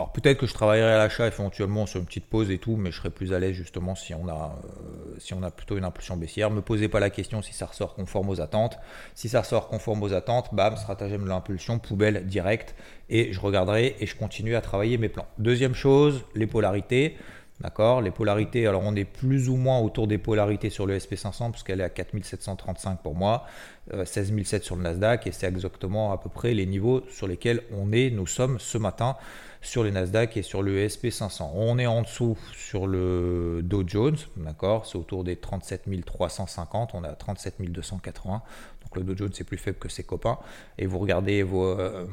alors 0.00 0.12
peut-être 0.12 0.38
que 0.38 0.46
je 0.46 0.54
travaillerai 0.54 0.92
à 0.92 0.96
l'achat 0.96 1.26
éventuellement 1.26 1.84
sur 1.84 2.00
une 2.00 2.06
petite 2.06 2.24
pause 2.24 2.50
et 2.50 2.56
tout, 2.56 2.76
mais 2.76 2.90
je 2.90 2.96
serai 2.96 3.10
plus 3.10 3.34
à 3.34 3.38
l'aise 3.38 3.52
justement 3.52 3.94
si 3.94 4.14
on 4.14 4.28
a, 4.28 4.58
euh, 4.64 5.14
si 5.18 5.34
on 5.34 5.42
a 5.42 5.50
plutôt 5.50 5.76
une 5.76 5.84
impulsion 5.84 6.16
baissière. 6.16 6.50
Me 6.50 6.62
posez 6.62 6.88
pas 6.88 7.00
la 7.00 7.10
question 7.10 7.42
si 7.42 7.52
ça 7.52 7.66
ressort 7.66 7.92
conforme 7.94 8.30
aux 8.30 8.40
attentes. 8.40 8.78
Si 9.14 9.28
ça 9.28 9.42
ressort 9.42 9.68
conforme 9.68 10.02
aux 10.02 10.14
attentes, 10.14 10.54
bam, 10.54 10.74
stratagème 10.78 11.24
de 11.24 11.28
l'impulsion, 11.28 11.78
poubelle 11.78 12.26
directe, 12.26 12.74
et 13.10 13.34
je 13.34 13.40
regarderai 13.40 13.96
et 14.00 14.06
je 14.06 14.16
continue 14.16 14.56
à 14.56 14.62
travailler 14.62 14.96
mes 14.96 15.10
plans. 15.10 15.26
Deuxième 15.36 15.74
chose, 15.74 16.24
les 16.34 16.46
polarités. 16.46 17.18
D'accord? 17.60 18.00
Les 18.00 18.10
polarités, 18.10 18.66
alors 18.66 18.80
on 18.82 18.96
est 18.96 19.04
plus 19.04 19.50
ou 19.50 19.56
moins 19.56 19.80
autour 19.80 20.06
des 20.06 20.16
polarités 20.16 20.70
sur 20.70 20.86
le 20.86 20.96
SP500 20.96 21.50
puisqu'elle 21.50 21.82
est 21.82 21.84
à 21.84 21.90
4735 21.90 23.02
pour 23.02 23.14
moi, 23.14 23.44
16007 23.92 24.62
euh, 24.62 24.64
sur 24.64 24.76
le 24.76 24.82
Nasdaq 24.82 25.26
et 25.26 25.32
c'est 25.32 25.46
exactement 25.46 26.10
à 26.10 26.16
peu 26.16 26.30
près 26.30 26.54
les 26.54 26.64
niveaux 26.64 27.02
sur 27.10 27.28
lesquels 27.28 27.60
on 27.76 27.92
est, 27.92 28.08
nous 28.08 28.26
sommes 28.26 28.58
ce 28.58 28.78
matin 28.78 29.14
sur 29.62 29.82
le 29.82 29.90
Nasdaq 29.90 30.36
et 30.36 30.42
sur 30.42 30.62
le 30.62 30.86
SP500. 30.86 31.50
On 31.54 31.78
est 31.78 31.86
en 31.86 32.02
dessous 32.02 32.38
sur 32.54 32.86
le 32.86 33.60
Dow 33.62 33.84
Jones, 33.86 34.16
d'accord 34.36 34.86
C'est 34.86 34.96
autour 34.96 35.24
des 35.24 35.36
37 35.36 35.84
350, 36.04 36.94
on 36.94 37.04
est 37.04 37.08
à 37.08 37.12
37 37.14 37.60
280. 37.60 38.42
Donc 38.82 38.96
le 38.96 39.02
Dow 39.02 39.16
Jones 39.16 39.30
c'est 39.32 39.44
plus 39.44 39.58
faible 39.58 39.78
que 39.78 39.88
ses 39.88 40.02
copains. 40.02 40.38
Et 40.78 40.86
vous, 40.86 40.98
regardez 40.98 41.42
euh, 41.42 42.06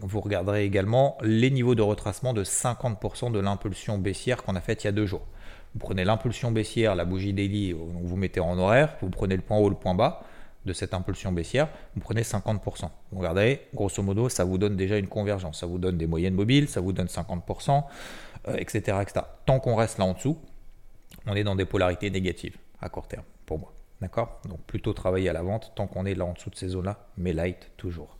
vous 0.00 0.20
regarderez 0.20 0.64
également 0.64 1.16
les 1.22 1.50
niveaux 1.50 1.74
de 1.74 1.82
retracement 1.82 2.34
de 2.34 2.44
50% 2.44 3.32
de 3.32 3.40
l'impulsion 3.40 3.98
baissière 3.98 4.42
qu'on 4.42 4.56
a 4.56 4.60
faite 4.60 4.84
il 4.84 4.88
y 4.88 4.88
a 4.88 4.92
deux 4.92 5.06
jours. 5.06 5.26
Vous 5.74 5.80
prenez 5.80 6.04
l'impulsion 6.04 6.50
baissière, 6.50 6.96
la 6.96 7.04
bougie 7.04 7.32
daily, 7.32 7.72
vous 7.72 8.16
mettez 8.16 8.40
en 8.40 8.58
horaire, 8.58 8.96
vous 9.00 9.08
prenez 9.08 9.36
le 9.36 9.42
point 9.42 9.56
haut, 9.56 9.68
le 9.68 9.76
point 9.76 9.94
bas 9.94 10.24
de 10.66 10.72
cette 10.72 10.94
impulsion 10.94 11.32
baissière, 11.32 11.68
vous 11.94 12.00
prenez 12.00 12.22
50%. 12.22 12.90
Vous 13.12 13.18
regardez, 13.18 13.62
grosso 13.74 14.02
modo, 14.02 14.28
ça 14.28 14.44
vous 14.44 14.58
donne 14.58 14.76
déjà 14.76 14.98
une 14.98 15.08
convergence. 15.08 15.60
Ça 15.60 15.66
vous 15.66 15.78
donne 15.78 15.96
des 15.96 16.06
moyennes 16.06 16.34
mobiles, 16.34 16.68
ça 16.68 16.80
vous 16.80 16.92
donne 16.92 17.06
50%, 17.06 17.84
etc., 18.56 18.98
etc. 19.00 19.26
Tant 19.46 19.58
qu'on 19.60 19.74
reste 19.74 19.98
là 19.98 20.04
en 20.04 20.12
dessous, 20.12 20.38
on 21.26 21.34
est 21.34 21.44
dans 21.44 21.56
des 21.56 21.64
polarités 21.64 22.10
négatives 22.10 22.56
à 22.80 22.88
court 22.88 23.08
terme, 23.08 23.24
pour 23.46 23.58
moi. 23.58 23.72
D'accord? 24.00 24.40
Donc 24.48 24.60
plutôt 24.62 24.92
travailler 24.92 25.28
à 25.28 25.32
la 25.32 25.42
vente 25.42 25.72
tant 25.74 25.86
qu'on 25.86 26.06
est 26.06 26.14
là 26.14 26.24
en 26.24 26.32
dessous 26.32 26.50
de 26.50 26.56
ces 26.56 26.68
zones-là, 26.68 27.06
mais 27.18 27.32
light 27.32 27.70
toujours. 27.76 28.18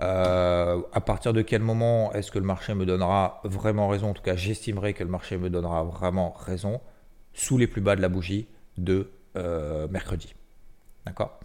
Euh, 0.00 0.80
à 0.92 1.00
partir 1.00 1.32
de 1.32 1.42
quel 1.42 1.62
moment 1.62 2.12
est-ce 2.12 2.32
que 2.32 2.38
le 2.38 2.44
marché 2.44 2.74
me 2.74 2.84
donnera 2.86 3.40
vraiment 3.44 3.88
raison? 3.88 4.10
En 4.10 4.14
tout 4.14 4.22
cas, 4.22 4.34
j'estimerai 4.34 4.94
que 4.94 5.04
le 5.04 5.10
marché 5.10 5.36
me 5.36 5.50
donnera 5.50 5.84
vraiment 5.84 6.34
raison 6.38 6.80
sous 7.34 7.56
les 7.56 7.66
plus 7.66 7.80
bas 7.80 7.94
de 7.94 8.02
la 8.02 8.08
bougie 8.08 8.48
de 8.78 9.10
mercredi. 9.90 10.34
D'accord? 11.06 11.38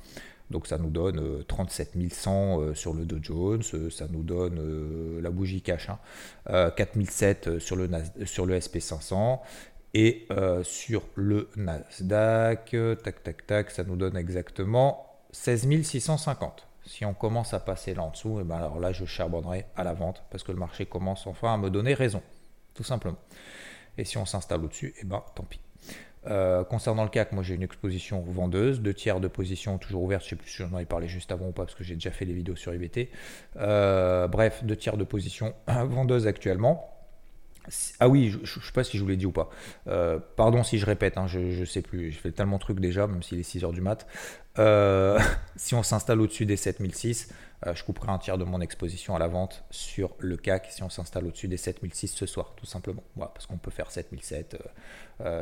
Donc 0.50 0.68
ça 0.68 0.78
nous 0.78 0.90
donne 0.90 1.44
37 1.46 1.94
100 2.12 2.74
sur 2.74 2.94
le 2.94 3.06
Dow 3.06 3.18
Jones, 3.22 3.64
ça 3.92 4.08
nous 4.10 4.24
donne 4.24 5.20
la 5.22 5.30
bougie 5.30 5.62
cash, 5.62 5.90
hein, 5.90 6.72
4007 6.76 7.60
sur 7.60 7.76
le, 7.76 7.90
sur 8.26 8.46
le 8.46 8.58
SP500 8.58 9.40
et 9.94 10.28
sur 10.64 11.04
le 11.16 11.50
Nasdaq, 11.56 12.76
tac 13.04 13.24
tac 13.24 13.48
tac, 13.48 13.72
ça 13.72 13.84
nous 13.84 13.96
donne 13.96 14.16
exactement 14.16 15.08
16 15.32 15.84
650. 15.84 16.68
Si 16.86 17.04
on 17.04 17.14
commence 17.14 17.54
à 17.54 17.60
passer 17.60 17.94
là 17.94 18.04
en 18.04 18.12
dessous, 18.12 18.40
eh 18.40 18.44
ben 18.44 18.56
alors 18.56 18.80
là 18.80 18.94
je 18.94 19.04
charbonnerai 19.06 19.66
à 19.76 19.84
la 19.84 19.94
vente 19.94 20.24
parce 20.32 20.44
que 20.44 20.54
le 20.54 20.58
marché 20.58 20.86
commence 20.86 21.28
enfin 21.28 21.54
à 21.54 21.58
me 21.58 21.70
donner 21.70 21.94
raison, 21.94 22.22
tout 22.74 22.84
simplement. 22.84 23.18
Et 23.98 24.06
si 24.06 24.18
on 24.18 24.26
s'installe 24.26 24.64
au-dessus, 24.64 24.94
et 24.96 25.02
eh 25.02 25.06
ben 25.06 25.22
tant 25.36 25.44
pis. 25.44 25.60
Euh, 26.28 26.64
concernant 26.64 27.04
le 27.04 27.10
CAC, 27.10 27.32
moi 27.32 27.44
j'ai 27.44 27.56
une 27.56 27.64
exposition 27.64 28.22
vendeuse, 28.22 28.82
deux 28.82 28.94
tiers 28.94 29.20
de 29.20 29.28
position 29.28 29.78
toujours 29.78 30.04
ouverte, 30.04 30.24
je 30.24 30.30
sais 30.30 30.36
plus 30.36 30.50
si 30.50 30.58
j'en 30.58 30.78
ai 30.78 30.86
parlé 30.86 31.08
juste 31.08 31.32
avant 31.32 31.48
ou 31.48 31.52
pas 31.52 31.64
parce 31.64 31.76
que 31.76 31.84
j'ai 31.84 31.94
déjà 31.94 32.12
fait 32.12 32.26
des 32.26 32.34
vidéos 32.34 32.56
sur 32.56 32.74
IBT. 32.74 33.10
Euh, 33.58 34.28
bref, 34.28 34.64
deux 34.64 34.76
tiers 34.76 34.98
de 34.98 35.04
position 35.04 35.54
vendeuse 35.68 36.28
actuellement. 36.28 36.94
Ah 38.00 38.08
oui, 38.08 38.30
je 38.30 38.38
ne 38.38 38.64
sais 38.64 38.72
pas 38.74 38.84
si 38.84 38.98
je 38.98 39.04
vous 39.04 39.10
l'ai 39.10 39.18
dit 39.18 39.26
ou 39.26 39.32
pas. 39.32 39.50
Euh, 39.88 40.20
pardon 40.38 40.64
si 40.64 40.78
je 40.78 40.86
répète, 40.86 41.18
hein, 41.18 41.28
je 41.28 41.40
ne 41.40 41.66
sais 41.66 41.82
plus. 41.82 42.12
Je 42.12 42.18
fais 42.18 42.32
tellement 42.32 42.56
de 42.56 42.62
trucs 42.62 42.80
déjà, 42.80 43.08
même 43.08 43.22
s'il 43.22 43.40
est 43.40 43.50
6h 43.50 43.74
du 43.74 43.82
mat. 43.82 44.08
Euh, 44.60 45.20
si 45.56 45.76
on 45.76 45.84
s'installe 45.84 46.22
au-dessus 46.22 46.46
des 46.46 46.58
7006, 46.58 47.30
euh, 47.66 47.74
je 47.74 47.84
couperai 47.84 48.12
un 48.12 48.18
tiers 48.18 48.38
de 48.38 48.44
mon 48.44 48.62
exposition 48.62 49.16
à 49.16 49.20
la 49.20 49.28
vente 49.28 49.64
sur 49.72 50.16
le 50.20 50.38
CAC 50.38 50.68
si 50.70 50.84
on 50.84 50.90
s'installe 50.90 51.26
au-dessus 51.26 51.48
des 51.48 51.58
7006 51.58 52.08
ce 52.10 52.26
soir, 52.26 52.54
tout 52.56 52.66
simplement. 52.66 53.04
Parce 53.18 53.46
qu'on 53.46 53.58
peut 53.58 53.72
faire 53.72 53.90
7007, 53.92 54.58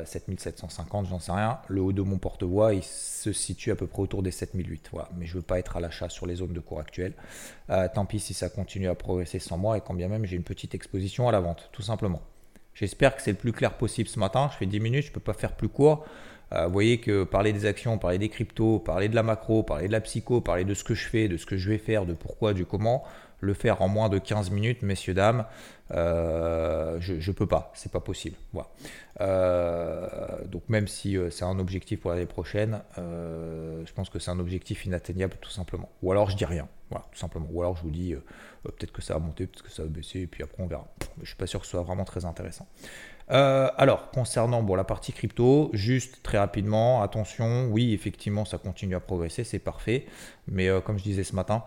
7750, 0.06 1.08
j'en 1.08 1.20
sais 1.20 1.32
rien. 1.32 1.60
Le 1.68 1.82
haut 1.82 1.94
de 1.94 2.02
mon 2.02 2.18
porte-voix, 2.18 2.74
il 2.74 2.84
se 2.84 3.34
situe 3.34 3.72
à 3.72 3.76
peu 3.76 3.88
près 3.88 4.02
autour 4.02 4.24
des 4.24 4.32
7008. 4.32 4.90
Voilà, 4.92 5.10
mais 5.18 5.26
je 5.26 5.34
ne 5.34 5.40
veux 5.40 5.46
pas 5.46 5.60
être 5.60 5.76
à 5.76 5.80
l'achat 5.80 6.10
sur 6.10 6.26
les 6.26 6.36
zones 6.36 6.54
de 6.54 6.62
cours 6.62 6.80
actuelles. 6.80 7.14
tant 7.68 8.06
pis 8.06 8.20
si 8.20 8.34
ça 8.34 8.50
continue 8.50 8.88
à 8.88 8.96
progresser 8.96 9.40
sans 9.40 9.58
moi 9.58 9.78
et 9.78 9.82
quand 9.82 9.94
bien 9.94 10.08
même 10.08 10.26
j'ai 10.26 10.38
une 10.38 10.44
petite 10.44 10.74
exposition 10.74 11.28
à 11.28 11.32
la 11.32 11.42
vente, 11.42 11.70
tout 11.74 11.82
simplement. 11.82 12.22
J'espère 12.76 13.16
que 13.16 13.22
c'est 13.22 13.32
le 13.32 13.38
plus 13.38 13.54
clair 13.54 13.78
possible 13.78 14.10
ce 14.10 14.20
matin. 14.20 14.50
Je 14.52 14.58
fais 14.58 14.66
10 14.66 14.82
minutes, 14.82 15.04
je 15.04 15.10
ne 15.10 15.14
peux 15.14 15.22
pas 15.22 15.34
faire 15.34 15.56
plus 15.56 15.70
court. 15.70 16.06
Euh, 16.54 16.68
vous 16.68 16.74
voyez 16.74 17.00
que 17.00 17.24
parler 17.24 17.54
des 17.54 17.66
actions, 17.66 17.98
parler 17.98 18.18
des 18.18 18.30
cryptos, 18.30 18.80
parler 18.80 19.10
de 19.10 19.16
la 19.16 19.24
macro, 19.24 19.64
parler 19.64 19.88
de 19.88 19.92
la 19.92 20.02
psycho, 20.02 20.42
parler 20.42 20.64
de 20.64 20.74
ce 20.74 20.84
que 20.84 20.94
je 20.94 21.08
fais, 21.08 21.28
de 21.28 21.38
ce 21.38 21.46
que 21.46 21.58
je 21.58 21.70
vais 21.70 21.78
faire, 21.78 22.06
de 22.06 22.14
pourquoi, 22.14 22.54
du 22.54 22.66
comment, 22.66 23.04
le 23.42 23.54
faire 23.54 23.82
en 23.82 23.88
moins 23.88 24.10
de 24.10 24.18
15 24.18 24.52
minutes, 24.52 24.82
messieurs, 24.82 25.14
dames, 25.14 25.46
euh, 25.92 26.98
je 27.00 27.14
ne 27.14 27.36
peux 27.36 27.48
pas, 27.48 27.72
c'est 27.76 27.92
pas 27.92 28.00
possible. 28.00 28.38
Voilà. 28.54 28.70
Euh, 29.22 30.08
donc 30.46 30.64
même 30.70 30.88
si 30.88 31.18
c'est 31.30 31.46
un 31.46 31.60
objectif 31.60 32.00
pour 32.00 32.12
l'année 32.12 32.26
prochaine, 32.26 32.82
je 32.98 33.94
pense 33.94 34.10
que 34.10 34.20
c'est 34.20 34.32
un 34.32 34.40
objectif 34.40 34.86
inatteignable 34.86 35.36
tout 35.42 35.52
simplement. 35.52 35.90
Ou 36.02 36.12
alors 36.12 36.30
je 36.30 36.38
dis 36.38 36.46
rien, 36.46 36.68
voilà, 36.90 37.06
tout 37.12 37.20
simplement. 37.20 37.48
Ou 37.52 37.62
alors 37.62 37.76
je 37.76 37.84
vous 37.84 37.92
dis 37.92 38.16
peut-être 38.64 38.92
que 38.92 39.02
ça 39.02 39.16
va 39.16 39.20
monter, 39.20 39.48
peut-être 39.48 39.64
que 39.64 39.72
ça 39.72 39.84
va 39.84 39.90
baisser, 39.90 40.22
et 40.22 40.28
puis 40.28 40.44
après 40.44 40.64
on 40.64 40.68
verra. 40.68 40.88
Je 41.22 41.28
suis 41.28 41.36
pas 41.36 41.48
sûr 41.48 41.60
que 41.60 41.66
ce 41.66 41.72
soit 41.72 41.84
vraiment 41.84 42.06
très 42.06 42.26
intéressant. 42.26 42.68
Euh, 43.32 43.70
alors, 43.78 44.12
concernant 44.12 44.62
bon, 44.62 44.76
la 44.76 44.84
partie 44.84 45.12
crypto, 45.12 45.70
juste 45.74 46.22
très 46.24 46.38
rapidement, 46.38 47.02
attention, 47.02 47.68
oui, 47.72 47.94
effectivement, 47.94 48.46
ça 48.46 48.58
continue 48.58 48.96
à 48.96 49.00
progresser, 49.00 49.44
c'est 49.44 49.60
parfait. 49.60 50.06
Mais 50.48 50.68
euh, 50.70 50.82
comme 50.82 50.98
je 50.98 51.04
disais 51.04 51.24
ce 51.24 51.36
matin 51.36 51.64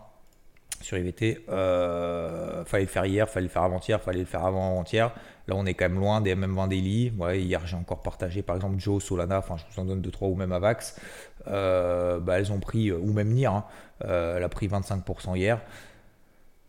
sur 0.80 0.96
IVT, 0.96 1.44
euh, 1.48 2.64
fallait 2.64 2.84
le 2.84 2.88
faire 2.88 3.04
hier, 3.04 3.28
fallait 3.28 3.46
le 3.46 3.50
faire 3.50 3.64
avant-hier, 3.64 4.00
fallait 4.00 4.20
le 4.20 4.24
faire 4.24 4.44
avant-avant-hier. 4.44 5.12
Là, 5.48 5.54
on 5.56 5.66
est 5.66 5.74
quand 5.74 5.86
même 5.86 5.98
loin 5.98 6.20
des 6.20 6.36
MM20 6.36 6.68
Daily. 6.68 7.12
Hier, 7.34 7.66
j'ai 7.66 7.76
encore 7.76 8.02
partagé, 8.02 8.42
par 8.42 8.54
exemple, 8.54 8.78
Joe, 8.78 9.02
Solana, 9.02 9.38
enfin, 9.38 9.56
je 9.56 9.64
vous 9.74 9.80
en 9.80 9.84
donne 9.84 10.02
2-3 10.02 10.30
ou 10.30 10.34
même 10.36 10.52
Avax. 10.52 11.00
Bah, 11.46 12.38
elles 12.38 12.52
ont 12.52 12.60
pris, 12.60 12.92
ou 12.92 13.12
même 13.12 13.30
NIR, 13.30 13.52
hein, 13.52 13.64
elle 14.00 14.44
a 14.44 14.48
pris 14.48 14.68
25% 14.68 15.36
hier. 15.36 15.60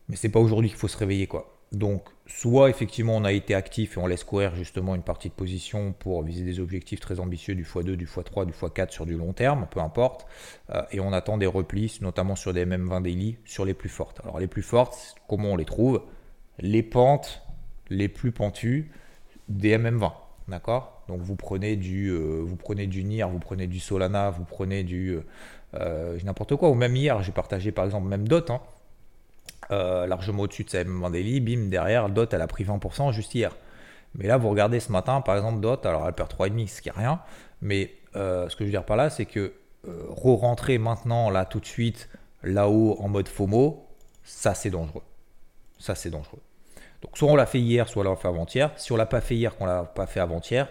Mais 0.08 0.16
c'est 0.16 0.30
pas 0.30 0.40
aujourd'hui 0.40 0.70
qu'il 0.70 0.78
faut 0.78 0.88
se 0.88 0.96
réveiller, 0.96 1.28
quoi. 1.28 1.59
Donc, 1.72 2.08
soit 2.26 2.68
effectivement 2.68 3.16
on 3.16 3.24
a 3.24 3.32
été 3.32 3.54
actif 3.54 3.96
et 3.96 4.00
on 4.00 4.08
laisse 4.08 4.24
courir 4.24 4.56
justement 4.56 4.96
une 4.96 5.02
partie 5.02 5.28
de 5.28 5.34
position 5.34 5.92
pour 5.92 6.22
viser 6.22 6.44
des 6.44 6.58
objectifs 6.58 6.98
très 6.98 7.20
ambitieux 7.20 7.54
du 7.54 7.64
x2, 7.64 7.94
du 7.94 8.06
x3, 8.06 8.44
du 8.44 8.52
x4 8.52 8.90
sur 8.90 9.06
du 9.06 9.16
long 9.16 9.32
terme, 9.32 9.68
peu 9.70 9.78
importe, 9.78 10.26
euh, 10.70 10.82
et 10.90 10.98
on 10.98 11.12
attend 11.12 11.38
des 11.38 11.46
replis, 11.46 11.98
notamment 12.00 12.34
sur 12.34 12.52
des 12.52 12.66
MM20 12.66 13.02
daily, 13.02 13.36
sur 13.44 13.64
les 13.64 13.74
plus 13.74 13.88
fortes. 13.88 14.20
Alors 14.24 14.40
les 14.40 14.48
plus 14.48 14.62
fortes, 14.62 15.14
comment 15.28 15.52
on 15.52 15.56
les 15.56 15.64
trouve? 15.64 16.02
Les 16.58 16.82
pentes 16.82 17.42
les 17.88 18.08
plus 18.08 18.32
pentues 18.32 18.90
des 19.48 19.78
MM20, 19.78 20.12
d'accord? 20.48 21.04
Donc 21.06 21.20
vous 21.20 21.36
prenez 21.36 21.76
du, 21.76 22.08
euh, 22.08 22.40
vous 22.44 22.56
prenez 22.56 22.88
du 22.88 23.04
NIR, 23.04 23.28
vous 23.28 23.38
prenez 23.38 23.68
du 23.68 23.78
Solana, 23.78 24.30
vous 24.30 24.44
prenez 24.44 24.82
du 24.82 25.18
euh, 25.74 26.18
n'importe 26.24 26.56
quoi, 26.56 26.68
ou 26.68 26.74
même 26.74 26.96
hier 26.96 27.22
j'ai 27.22 27.32
partagé 27.32 27.70
par 27.70 27.84
exemple 27.84 28.08
même 28.08 28.26
DOT, 28.26 28.50
hein, 28.50 28.60
euh, 29.70 30.06
largement 30.06 30.42
au-dessus 30.42 30.64
de 30.64 30.70
sa 30.70 30.84
Mandeli, 30.84 31.40
bim, 31.40 31.68
derrière, 31.68 32.08
DOT, 32.08 32.26
elle 32.32 32.40
a 32.40 32.46
pris 32.46 32.64
20% 32.64 33.12
juste 33.12 33.34
hier. 33.34 33.56
Mais 34.14 34.26
là, 34.26 34.36
vous 34.36 34.50
regardez 34.50 34.80
ce 34.80 34.90
matin, 34.90 35.20
par 35.20 35.36
exemple, 35.36 35.60
DOT, 35.60 35.86
alors 35.86 36.06
elle 36.06 36.12
perd 36.12 36.32
3,5, 36.32 36.68
ce 36.68 36.82
qui 36.82 36.88
est 36.88 36.92
rien, 36.92 37.20
mais 37.62 37.94
euh, 38.16 38.48
ce 38.48 38.56
que 38.56 38.64
je 38.64 38.66
veux 38.66 38.72
dire 38.72 38.84
par 38.84 38.96
là, 38.96 39.10
c'est 39.10 39.26
que 39.26 39.52
euh, 39.88 40.06
re-rentrer 40.08 40.78
maintenant, 40.78 41.30
là, 41.30 41.44
tout 41.44 41.60
de 41.60 41.66
suite, 41.66 42.08
là-haut, 42.42 42.96
en 43.00 43.08
mode 43.08 43.28
FOMO, 43.28 43.86
ça, 44.24 44.54
c'est 44.54 44.70
dangereux. 44.70 45.02
Ça, 45.78 45.94
c'est 45.94 46.10
dangereux. 46.10 46.40
Donc, 47.02 47.16
soit 47.16 47.30
on 47.30 47.36
l'a 47.36 47.46
fait 47.46 47.60
hier, 47.60 47.88
soit 47.88 48.04
on 48.04 48.10
l'a 48.10 48.16
fait 48.16 48.28
avant-hier. 48.28 48.72
Si 48.76 48.92
on 48.92 48.96
l'a 48.96 49.06
pas 49.06 49.20
fait 49.20 49.36
hier, 49.36 49.56
qu'on 49.56 49.66
l'a 49.66 49.84
pas 49.84 50.06
fait 50.06 50.20
avant-hier, 50.20 50.68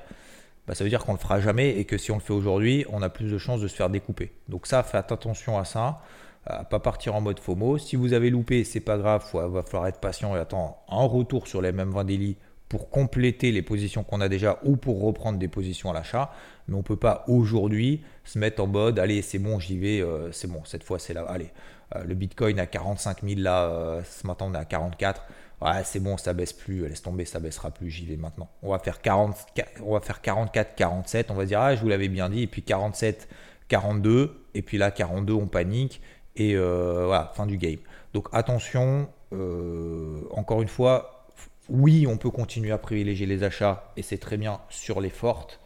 bah, 0.68 0.76
ça 0.76 0.84
veut 0.84 0.90
dire 0.90 1.04
qu'on 1.04 1.14
le 1.14 1.18
fera 1.18 1.40
jamais 1.40 1.78
et 1.78 1.86
que 1.86 1.98
si 1.98 2.12
on 2.12 2.16
le 2.16 2.22
fait 2.22 2.34
aujourd'hui, 2.34 2.86
on 2.90 3.02
a 3.02 3.10
plus 3.10 3.32
de 3.32 3.38
chances 3.40 3.62
de 3.62 3.68
se 3.68 3.76
faire 3.76 3.90
découper. 3.90 4.32
Donc 4.48 4.68
ça, 4.68 4.84
faites 4.84 5.12
attention 5.12 5.58
à 5.58 5.66
ça 5.66 6.02
pas 6.46 6.80
partir 6.80 7.16
en 7.16 7.22
mode 7.22 7.40
FOMO. 7.40 7.78
Si 7.78 7.96
vous 7.96 8.14
avez 8.14 8.30
loupé, 8.30 8.64
c'est 8.64 8.80
pas 8.80 8.98
grave, 8.98 9.24
il 9.34 9.40
va 9.40 9.62
falloir 9.62 9.88
être 9.88 10.00
patient 10.00 10.36
et 10.36 10.40
attendre 10.40 10.78
un 10.90 11.06
retour 11.06 11.48
sur 11.48 11.62
les 11.62 11.72
mêmes 11.72 11.92
20 11.92 12.06
daily 12.06 12.38
pour 12.70 12.92
compléter 12.92 13.52
les 13.52 13.64
positions 13.64 14.04
qu'on 14.04 14.22
a 14.22 14.30
déjà 14.30 14.60
ou 14.64 14.78
pour 14.78 15.02
reprendre 15.02 15.40
des 15.40 15.48
positions 15.48 15.90
à 15.90 15.94
l'achat. 15.94 16.32
Mais 16.68 16.76
on 16.76 16.84
peut 16.84 16.96
pas 16.96 17.26
aujourd'hui 17.28 18.04
se 18.24 18.38
mettre 18.38 18.62
en 18.62 18.68
mode 18.68 19.00
allez, 19.00 19.24
c'est 19.24 19.40
bon, 19.40 19.60
j'y 19.60 19.78
vais, 19.78 20.02
euh, 20.02 20.32
c'est 20.32 20.48
bon, 20.48 20.62
cette 20.64 20.84
fois 20.84 21.00
c'est 21.00 21.16
là. 21.16 21.26
Allez, 21.28 21.52
euh, 21.96 22.04
le 22.04 22.14
Bitcoin 22.14 22.60
à 22.60 22.68
45 22.68 23.24
000 23.24 23.42
là, 23.42 23.64
euh, 23.64 24.02
ce 24.04 24.26
matin 24.26 24.46
on 24.48 24.54
est 24.54 24.58
à 24.58 24.66
44. 24.66 25.24
Ouais, 25.62 25.82
c'est 25.84 26.00
bon, 26.00 26.16
ça 26.16 26.32
baisse 26.32 26.54
plus, 26.54 26.88
laisse 26.88 27.02
tomber, 27.02 27.26
ça 27.26 27.40
baissera 27.40 27.72
plus, 27.72 27.90
j'y 27.90 28.06
vais 28.06 28.16
maintenant. 28.16 28.50
On 28.62 28.70
va 28.70 28.80
faire 28.80 29.02
40, 29.02 29.36
on 29.84 29.94
va 29.94 30.00
faire 30.00 30.22
44, 30.22 30.76
47, 30.76 31.32
on 31.32 31.34
va 31.34 31.46
dire 31.46 31.60
ah, 31.60 31.76
je 31.76 31.82
vous 31.82 31.90
l'avais 31.90 32.08
bien 32.08 32.30
dit, 32.30 32.44
et 32.44 32.48
puis 32.48 32.62
47, 32.62 33.28
42, 33.68 34.46
et 34.54 34.62
puis 34.62 34.78
là 34.78 34.92
42, 34.92 35.34
on 35.34 35.48
panique, 35.48 36.02
et 36.36 36.56
euh, 36.56 37.06
voilà, 37.06 37.32
fin 37.36 37.46
du 37.46 37.58
game. 37.58 37.80
Donc 38.14 38.28
attention, 38.32 39.10
euh, 39.34 40.22
encore 40.32 40.62
une 40.62 40.68
fois, 40.68 41.26
oui, 41.70 42.08
on 42.08 42.18
peut 42.18 42.32
continuer 42.32 42.72
à 42.72 42.78
privilégier 42.78 43.28
les 43.28 43.44
achats 43.44 43.92
et 43.96 44.02
c'est 44.02 44.18
très 44.18 44.38
bien 44.38 44.60
sur 44.70 45.02
les 45.02 45.10
fortes. 45.10 45.60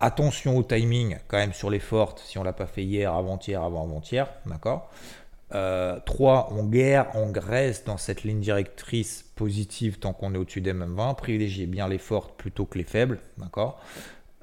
Attention 0.00 0.56
au 0.56 0.62
timing 0.62 1.16
quand 1.28 1.38
même 1.38 1.52
sur 1.52 1.70
les 1.70 1.78
fortes 1.78 2.22
si 2.26 2.36
on 2.36 2.42
l'a 2.42 2.52
pas 2.52 2.66
fait 2.66 2.82
hier, 2.82 3.14
avant-hier, 3.14 3.62
avant-avant-hier, 3.62 4.28
d'accord? 4.46 4.90
3. 5.52 5.58
Euh, 5.58 6.54
on 6.56 6.64
guerre, 6.64 7.08
on 7.14 7.30
graisse 7.30 7.84
dans 7.84 7.98
cette 7.98 8.24
ligne 8.24 8.40
directrice 8.40 9.24
positive 9.36 9.98
tant 9.98 10.12
qu'on 10.12 10.34
est 10.34 10.38
au-dessus 10.38 10.62
des 10.62 10.72
MM20. 10.72 11.14
Privilégiez 11.16 11.66
bien 11.66 11.88
les 11.88 11.98
fortes 11.98 12.34
plutôt 12.36 12.64
que 12.64 12.78
les 12.78 12.84
faibles, 12.84 13.20
d'accord? 13.36 13.80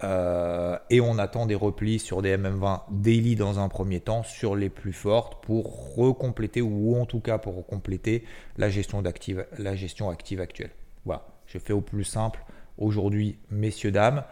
Euh, 0.03 0.77
et 0.89 1.01
on 1.01 1.18
attend 1.18 1.46
des 1.46 1.56
replis 1.56 2.00
sur 2.00 2.22
des 2.22 2.38
MM20 2.38 2.82
daily 2.91 3.36
dans 3.36 3.60
un 3.60 3.68
premier 3.68 4.00
temps 4.00 4.24
sur 4.24 4.56
les 4.56 4.70
plus 4.70 4.94
fortes 4.94 5.44
pour 5.44 5.96
recompléter 5.96 6.62
ou 6.62 6.96
en 6.96 7.06
tout 7.06 7.20
cas 7.20 7.38
pour 7.38 7.65
compléter 7.65 8.24
la 8.58 8.70
gestion, 8.70 9.00
active 9.00 10.39
actuelle. 10.39 10.72
Voilà, 11.06 11.25
je 11.48 11.58
fais 11.58 11.74
au 11.74 11.82
plus 11.82 12.06
simple 12.06 12.44
aujourd'hui, 12.77 13.38
messieurs, 13.51 13.91
dames. 13.91 14.24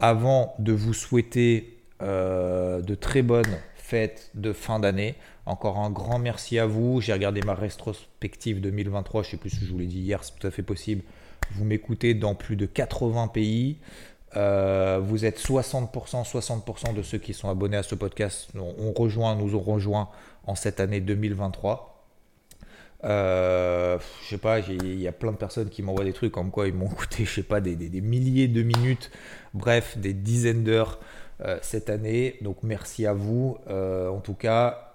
Avant 0.00 0.54
de 0.58 0.72
vous 0.72 0.94
souhaiter 0.94 1.78
euh, 2.02 2.80
de 2.82 2.96
très 2.96 3.22
bonnes 3.22 3.58
fêtes 3.76 4.30
de 4.34 4.52
fin 4.52 4.80
d'année, 4.80 5.14
encore 5.46 5.78
un 5.78 5.90
grand 5.90 6.18
merci 6.18 6.58
à 6.58 6.66
vous. 6.66 7.00
J'ai 7.00 7.12
regardé 7.12 7.42
ma 7.42 7.54
rétrospective 7.54 8.60
2023, 8.60 9.22
je 9.22 9.28
ne 9.28 9.30
sais 9.32 9.36
plus 9.36 9.50
si 9.50 9.64
je 9.64 9.70
vous 9.70 9.78
l'ai 9.78 9.86
dit 9.86 10.00
hier, 10.00 10.24
c'est 10.24 10.34
tout 10.36 10.46
à 10.46 10.50
fait 10.50 10.62
possible. 10.62 11.02
Vous 11.52 11.64
m'écoutez 11.64 12.14
dans 12.14 12.34
plus 12.34 12.56
de 12.56 12.66
80 12.66 13.28
pays. 13.28 13.78
Euh, 14.36 15.00
vous 15.02 15.24
êtes 15.24 15.38
60%, 15.38 16.24
60% 16.24 16.94
de 16.94 17.02
ceux 17.02 17.18
qui 17.18 17.34
sont 17.34 17.50
abonnés 17.50 17.76
à 17.76 17.82
ce 17.82 17.94
podcast 17.94 18.48
on 18.56 18.92
rejoint, 18.92 19.34
nous 19.36 19.54
ont 19.54 19.60
rejoint 19.60 20.08
en 20.46 20.54
cette 20.54 20.80
année 20.80 21.00
2023. 21.00 21.88
Euh, 23.04 23.98
je 24.22 24.28
sais 24.28 24.38
pas, 24.38 24.60
il 24.60 25.00
y 25.00 25.08
a 25.08 25.12
plein 25.12 25.32
de 25.32 25.36
personnes 25.36 25.68
qui 25.68 25.82
m'envoient 25.82 26.04
des 26.04 26.12
trucs 26.12 26.32
comme 26.32 26.50
quoi 26.50 26.68
ils 26.68 26.74
m'ont 26.74 26.86
écouté, 26.92 27.24
je 27.24 27.34
sais 27.34 27.42
pas, 27.42 27.60
des, 27.60 27.76
milliers 28.00 28.48
de 28.48 28.62
minutes, 28.62 29.10
bref, 29.54 29.98
des 29.98 30.14
dizaines 30.14 30.64
d'heures 30.64 30.98
euh, 31.40 31.58
cette 31.62 31.90
année. 31.90 32.38
Donc 32.40 32.58
merci 32.62 33.06
à 33.06 33.12
vous. 33.12 33.58
En 33.68 34.20
tout 34.20 34.34
cas, 34.34 34.94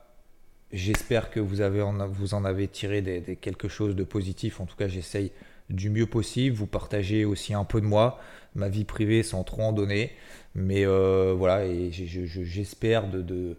j'espère 0.71 1.29
que 1.29 1.39
vous, 1.39 1.61
avez 1.61 1.83
vous 2.09 2.33
en 2.33 2.45
avez 2.45 2.67
tiré 2.67 3.01
des, 3.01 3.35
quelque 3.35 3.67
chose 3.67 3.95
de 3.95 4.03
positif. 4.03 4.61
En 4.61 4.65
tout 4.65 4.75
cas, 4.75 4.87
j'essaye 4.87 5.31
du 5.69 5.89
mieux 5.89 6.05
possible, 6.05 6.55
vous 6.55 6.67
partager 6.67 7.25
aussi 7.25 7.53
un 7.53 7.63
peu 7.63 7.81
de 7.81 7.85
moi, 7.85 8.19
ma 8.55 8.69
vie 8.69 8.85
privée 8.85 9.23
sans 9.23 9.43
trop 9.43 9.63
en 9.63 9.73
donner. 9.73 10.11
Mais 10.55 10.85
euh, 10.85 11.33
voilà, 11.37 11.65
et 11.65 11.91
j'espère 11.91 13.09
de, 13.09 13.57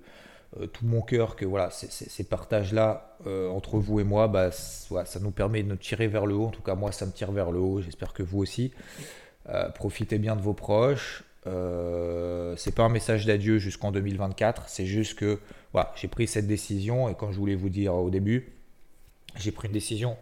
euh, 0.59 0.67
tout 0.67 0.87
mon 0.87 1.03
cœur 1.03 1.37
que 1.37 1.45
voilà, 1.45 1.71
ces, 1.71 2.25
partages-là 2.25 3.17
euh, 3.27 3.49
entre 3.51 3.79
vous 3.79 4.01
et 4.01 4.05
moi, 4.05 4.27
bah, 4.27 4.51
ça 4.51 5.21
nous 5.21 5.31
permet 5.31 5.63
de 5.63 5.69
nous 5.69 5.77
tirer 5.77 6.09
vers 6.09 6.27
le 6.27 6.35
haut. 6.35 6.47
En 6.47 6.51
tout 6.51 6.63
cas, 6.63 6.75
moi, 6.75 6.93
ça 6.93 7.07
me 7.07 7.13
tire 7.13 7.31
vers 7.31 7.51
le 7.51 7.61
haut. 7.61 7.81
J'espère 7.81 8.13
que 8.13 8.23
vous 8.23 8.41
aussi. 8.41 8.73
profitez 9.75 10.19
bien 10.19 10.35
de 10.37 10.43
vos 10.43 10.55
proches. 10.55 11.25
c'est 11.45 12.75
pas 12.75 12.83
un 12.83 12.89
message 12.89 13.27
d'adieu 13.27 13.59
jusqu'en 13.59 13.93
2024. 13.93 14.69
C'est 14.69 14.87
juste 14.87 15.19
que 15.19 15.39
voilà, 15.73 15.93
j'ai 15.97 16.09
pris 16.09 16.27
cette 16.27 16.47
décision 16.47 17.09
et 17.09 17.15
quand 17.15 17.31
je 17.31 17.39
voulais 17.39 17.55
vous 17.55 17.69
dire 17.69 17.95
au 17.95 18.11
début, 18.11 18.53
j'ai 19.37 19.53
pris 19.53 19.69
une 19.69 19.75
décision 19.75 20.17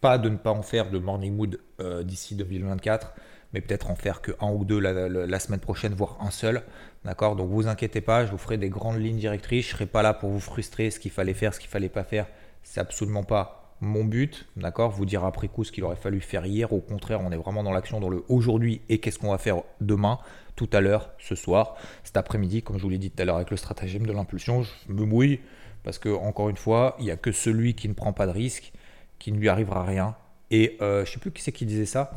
pas 0.00 0.18
de 0.18 0.28
ne 0.28 0.36
pas 0.36 0.50
en 0.50 0.62
faire 0.62 0.90
de 0.90 0.98
morning 0.98 1.34
mood 1.34 1.60
d'ici 2.04 2.34
2024 2.34 3.12
mais 3.52 3.60
peut-être 3.60 3.90
en 3.90 3.94
faire 3.94 4.20
que 4.20 4.32
un 4.40 4.50
ou 4.50 4.64
deux 4.64 4.78
la, 4.78 5.38
semaine 5.38 5.60
prochaine, 5.60 5.94
voire 5.94 6.18
un 6.20 6.30
seul. 6.30 6.62
D'accord? 7.04 7.36
Donc 7.36 7.50
vous 7.50 7.66
inquiétez 7.66 8.00
pas, 8.00 8.24
je 8.26 8.30
vous 8.30 8.38
ferai 8.38 8.58
des 8.58 8.68
grandes 8.68 9.00
lignes 9.00 9.18
directrices. 9.18 9.66
Je 9.66 9.72
ne 9.72 9.76
serai 9.76 9.86
pas 9.86 10.02
là 10.02 10.14
pour 10.14 10.30
vous 10.30 10.40
frustrer 10.40 10.90
ce 10.90 11.00
qu'il 11.00 11.10
fallait 11.10 11.34
faire, 11.34 11.54
ce 11.54 11.60
qu'il 11.60 11.70
fallait 11.70 11.88
pas 11.88 12.04
faire. 12.04 12.26
C'est 12.62 12.80
absolument 12.80 13.24
pas 13.24 13.74
mon 13.80 14.04
but. 14.04 14.46
D'accord? 14.56 14.90
Vous 14.90 15.06
dire 15.06 15.24
après 15.24 15.48
coup 15.48 15.64
ce 15.64 15.72
qu'il 15.72 15.84
aurait 15.84 15.96
fallu 15.96 16.20
faire 16.20 16.46
hier. 16.46 16.72
Au 16.72 16.80
contraire, 16.80 17.20
on 17.22 17.32
est 17.32 17.36
vraiment 17.36 17.62
dans 17.62 17.72
l'action, 17.72 18.00
dans 18.00 18.10
le 18.10 18.24
aujourd'hui 18.28 18.82
et 18.88 18.98
qu'est-ce 18.98 19.18
qu'on 19.18 19.30
va 19.30 19.38
faire 19.38 19.62
demain, 19.80 20.18
tout 20.54 20.68
à 20.72 20.80
l'heure, 20.80 21.10
ce 21.18 21.34
soir, 21.34 21.76
cet 22.04 22.16
après-midi, 22.16 22.62
comme 22.62 22.76
je 22.76 22.82
vous 22.82 22.90
l'ai 22.90 22.98
dit 22.98 23.10
tout 23.10 23.22
à 23.22 23.24
l'heure 23.24 23.36
avec 23.36 23.50
le 23.50 23.56
stratagème 23.56 24.06
de 24.06 24.12
l'impulsion. 24.12 24.62
Je 24.62 24.92
me 24.92 25.04
mouille 25.04 25.40
parce 25.82 25.98
que, 25.98 26.10
encore 26.10 26.50
une 26.50 26.58
fois, 26.58 26.94
il 26.98 27.06
n'y 27.06 27.10
a 27.10 27.16
que 27.16 27.32
celui 27.32 27.74
qui 27.74 27.88
ne 27.88 27.94
prend 27.94 28.12
pas 28.12 28.26
de 28.26 28.32
risque 28.32 28.72
qui 29.20 29.30
ne 29.30 29.38
lui 29.38 29.48
arrivera 29.48 29.84
rien. 29.84 30.16
Et 30.50 30.76
euh, 30.80 31.04
je 31.04 31.12
sais 31.12 31.20
plus 31.20 31.30
qui 31.30 31.42
c'est 31.42 31.52
qui 31.52 31.66
disait 31.66 31.86
ça. 31.86 32.10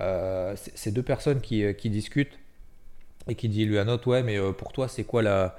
Euh, 0.00 0.56
c'est 0.56 0.92
deux 0.92 1.02
personnes 1.02 1.40
qui, 1.40 1.64
euh, 1.64 1.72
discutent 1.84 2.38
et 3.28 3.34
qui 3.34 3.48
dit 3.48 3.64
lui 3.64 3.78
à 3.78 3.84
note 3.84 4.04
ouais 4.06 4.22
mais 4.22 4.38
euh, 4.38 4.52
pour 4.52 4.72
toi 4.72 4.88
c'est 4.88 5.04
quoi 5.04 5.22
la, 5.22 5.56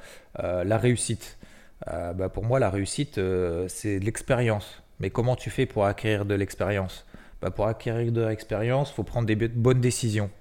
réussite? 0.78 1.38
Bah, 1.86 2.30
pour 2.30 2.44
moi 2.44 2.60
la 2.60 2.70
réussite 2.70 3.20
c'est 3.68 4.00
l'expérience. 4.00 4.82
Mais 5.00 5.10
comment 5.10 5.36
tu 5.36 5.50
fais 5.50 5.66
pour 5.66 5.86
acquérir 5.86 6.26
de 6.26 6.34
l'expérience? 6.34 7.06
Bah, 7.42 7.52
pour 7.52 7.68
acquérir 7.68 8.12
de 8.12 8.22
l'expérience 8.22 8.92
faut 8.92 9.04
prendre 9.04 9.28
des 9.28 9.36
bonnes 9.36 9.82
décisions. 9.82 10.32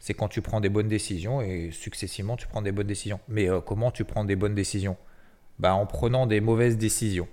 C'est 0.00 0.14
quand 0.14 0.28
tu 0.28 0.42
prends 0.42 0.60
des 0.60 0.68
bonnes 0.68 0.88
décisions 0.88 1.40
et 1.40 1.70
successivement 1.72 2.36
tu 2.36 2.46
prends 2.46 2.62
des 2.62 2.72
bonnes 2.72 2.86
décisions. 2.86 3.20
Mais 3.28 3.48
comment 3.64 3.90
tu 3.90 4.04
prends 4.04 4.24
des 4.24 4.36
bonnes 4.36 4.54
décisions? 4.54 4.96
Bah, 5.58 5.74
en 5.74 5.86
prenant 5.86 6.26
des 6.26 6.40
mauvaises 6.40 6.78
décisions 6.78 7.28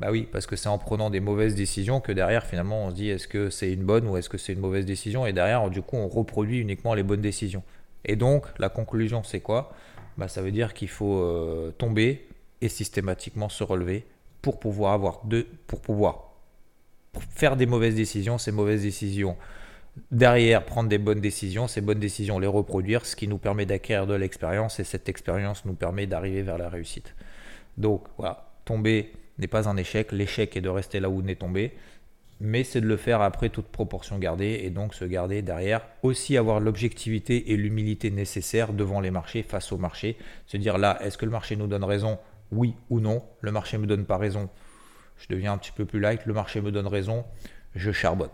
bah 0.00 0.08
oui, 0.10 0.28
parce 0.30 0.46
que 0.46 0.56
c'est 0.56 0.68
en 0.68 0.78
prenant 0.78 1.10
des 1.10 1.20
mauvaises 1.20 1.54
décisions 1.54 2.00
que 2.00 2.12
derrière, 2.12 2.44
finalement, 2.44 2.84
on 2.84 2.90
se 2.90 2.94
dit 2.94 3.10
est-ce 3.10 3.28
que 3.28 3.50
c'est 3.50 3.72
une 3.72 3.84
bonne 3.84 4.06
ou 4.08 4.16
est-ce 4.16 4.28
que 4.28 4.38
c'est 4.38 4.52
une 4.52 4.60
mauvaise 4.60 4.86
décision? 4.86 5.26
Et 5.26 5.32
derrière, 5.32 5.70
du 5.70 5.82
coup, 5.82 5.96
on 5.96 6.08
reproduit 6.08 6.58
uniquement 6.58 6.94
les 6.94 7.02
bonnes 7.02 7.20
décisions. 7.20 7.62
Et 8.04 8.16
donc, 8.16 8.46
la 8.58 8.68
conclusion, 8.68 9.22
c'est 9.22 9.40
quoi? 9.40 9.72
Bah, 10.18 10.28
Ça 10.28 10.42
veut 10.42 10.50
dire 10.50 10.74
qu'il 10.74 10.88
faut 10.88 11.18
euh, 11.18 11.72
tomber 11.78 12.26
et 12.60 12.68
systématiquement 12.68 13.48
se 13.48 13.62
relever 13.62 14.04
pour 14.42 14.58
pouvoir 14.58 14.92
avoir 14.92 15.24
deux, 15.24 15.46
pour 15.66 15.80
pouvoir 15.80 16.32
faire 17.30 17.56
des 17.56 17.66
mauvaises 17.66 17.94
décisions, 17.94 18.38
ces 18.38 18.52
mauvaises 18.52 18.82
décisions. 18.82 19.36
Derrière, 20.10 20.64
prendre 20.64 20.88
des 20.88 20.98
bonnes 20.98 21.20
décisions, 21.20 21.68
ces 21.68 21.80
bonnes 21.80 22.00
décisions, 22.00 22.40
les 22.40 22.48
reproduire, 22.48 23.06
ce 23.06 23.14
qui 23.14 23.28
nous 23.28 23.38
permet 23.38 23.64
d'acquérir 23.64 24.08
de 24.08 24.14
l'expérience 24.14 24.80
et 24.80 24.84
cette 24.84 25.08
expérience 25.08 25.64
nous 25.64 25.74
permet 25.74 26.08
d'arriver 26.08 26.42
vers 26.42 26.58
la 26.58 26.68
réussite. 26.68 27.14
Donc, 27.76 28.04
voilà, 28.18 28.52
tomber 28.64 29.12
n'est 29.38 29.46
pas 29.46 29.68
un 29.68 29.76
échec. 29.76 30.12
L'échec 30.12 30.56
est 30.56 30.60
de 30.60 30.68
rester 30.68 31.00
là 31.00 31.08
où 31.08 31.22
on 31.22 31.26
est 31.26 31.40
tombé, 31.40 31.72
mais 32.40 32.64
c'est 32.64 32.80
de 32.80 32.86
le 32.86 32.96
faire 32.96 33.20
après 33.20 33.48
toute 33.48 33.66
proportion 33.66 34.18
gardée 34.18 34.60
et 34.64 34.70
donc 34.70 34.94
se 34.94 35.04
garder 35.04 35.42
derrière. 35.42 35.86
Aussi 36.02 36.36
avoir 36.36 36.60
l'objectivité 36.60 37.52
et 37.52 37.56
l'humilité 37.56 38.10
nécessaires 38.10 38.72
devant 38.72 39.00
les 39.00 39.10
marchés, 39.10 39.42
face 39.42 39.72
au 39.72 39.78
marché. 39.78 40.16
Se 40.46 40.56
dire 40.56 40.78
là, 40.78 40.98
est-ce 41.02 41.18
que 41.18 41.24
le 41.24 41.30
marché 41.30 41.56
nous 41.56 41.66
donne 41.66 41.84
raison? 41.84 42.18
Oui 42.52 42.74
ou 42.90 43.00
non 43.00 43.24
Le 43.40 43.52
marché 43.52 43.76
ne 43.76 43.82
me 43.82 43.86
donne 43.86 44.04
pas 44.04 44.18
raison. 44.18 44.48
Je 45.16 45.26
deviens 45.28 45.52
un 45.52 45.58
petit 45.58 45.72
peu 45.72 45.84
plus 45.84 46.00
light. 46.00 46.26
Le 46.26 46.34
marché 46.34 46.60
me 46.60 46.72
donne 46.72 46.86
raison. 46.86 47.24
Je 47.74 47.92
charbonne. 47.92 48.30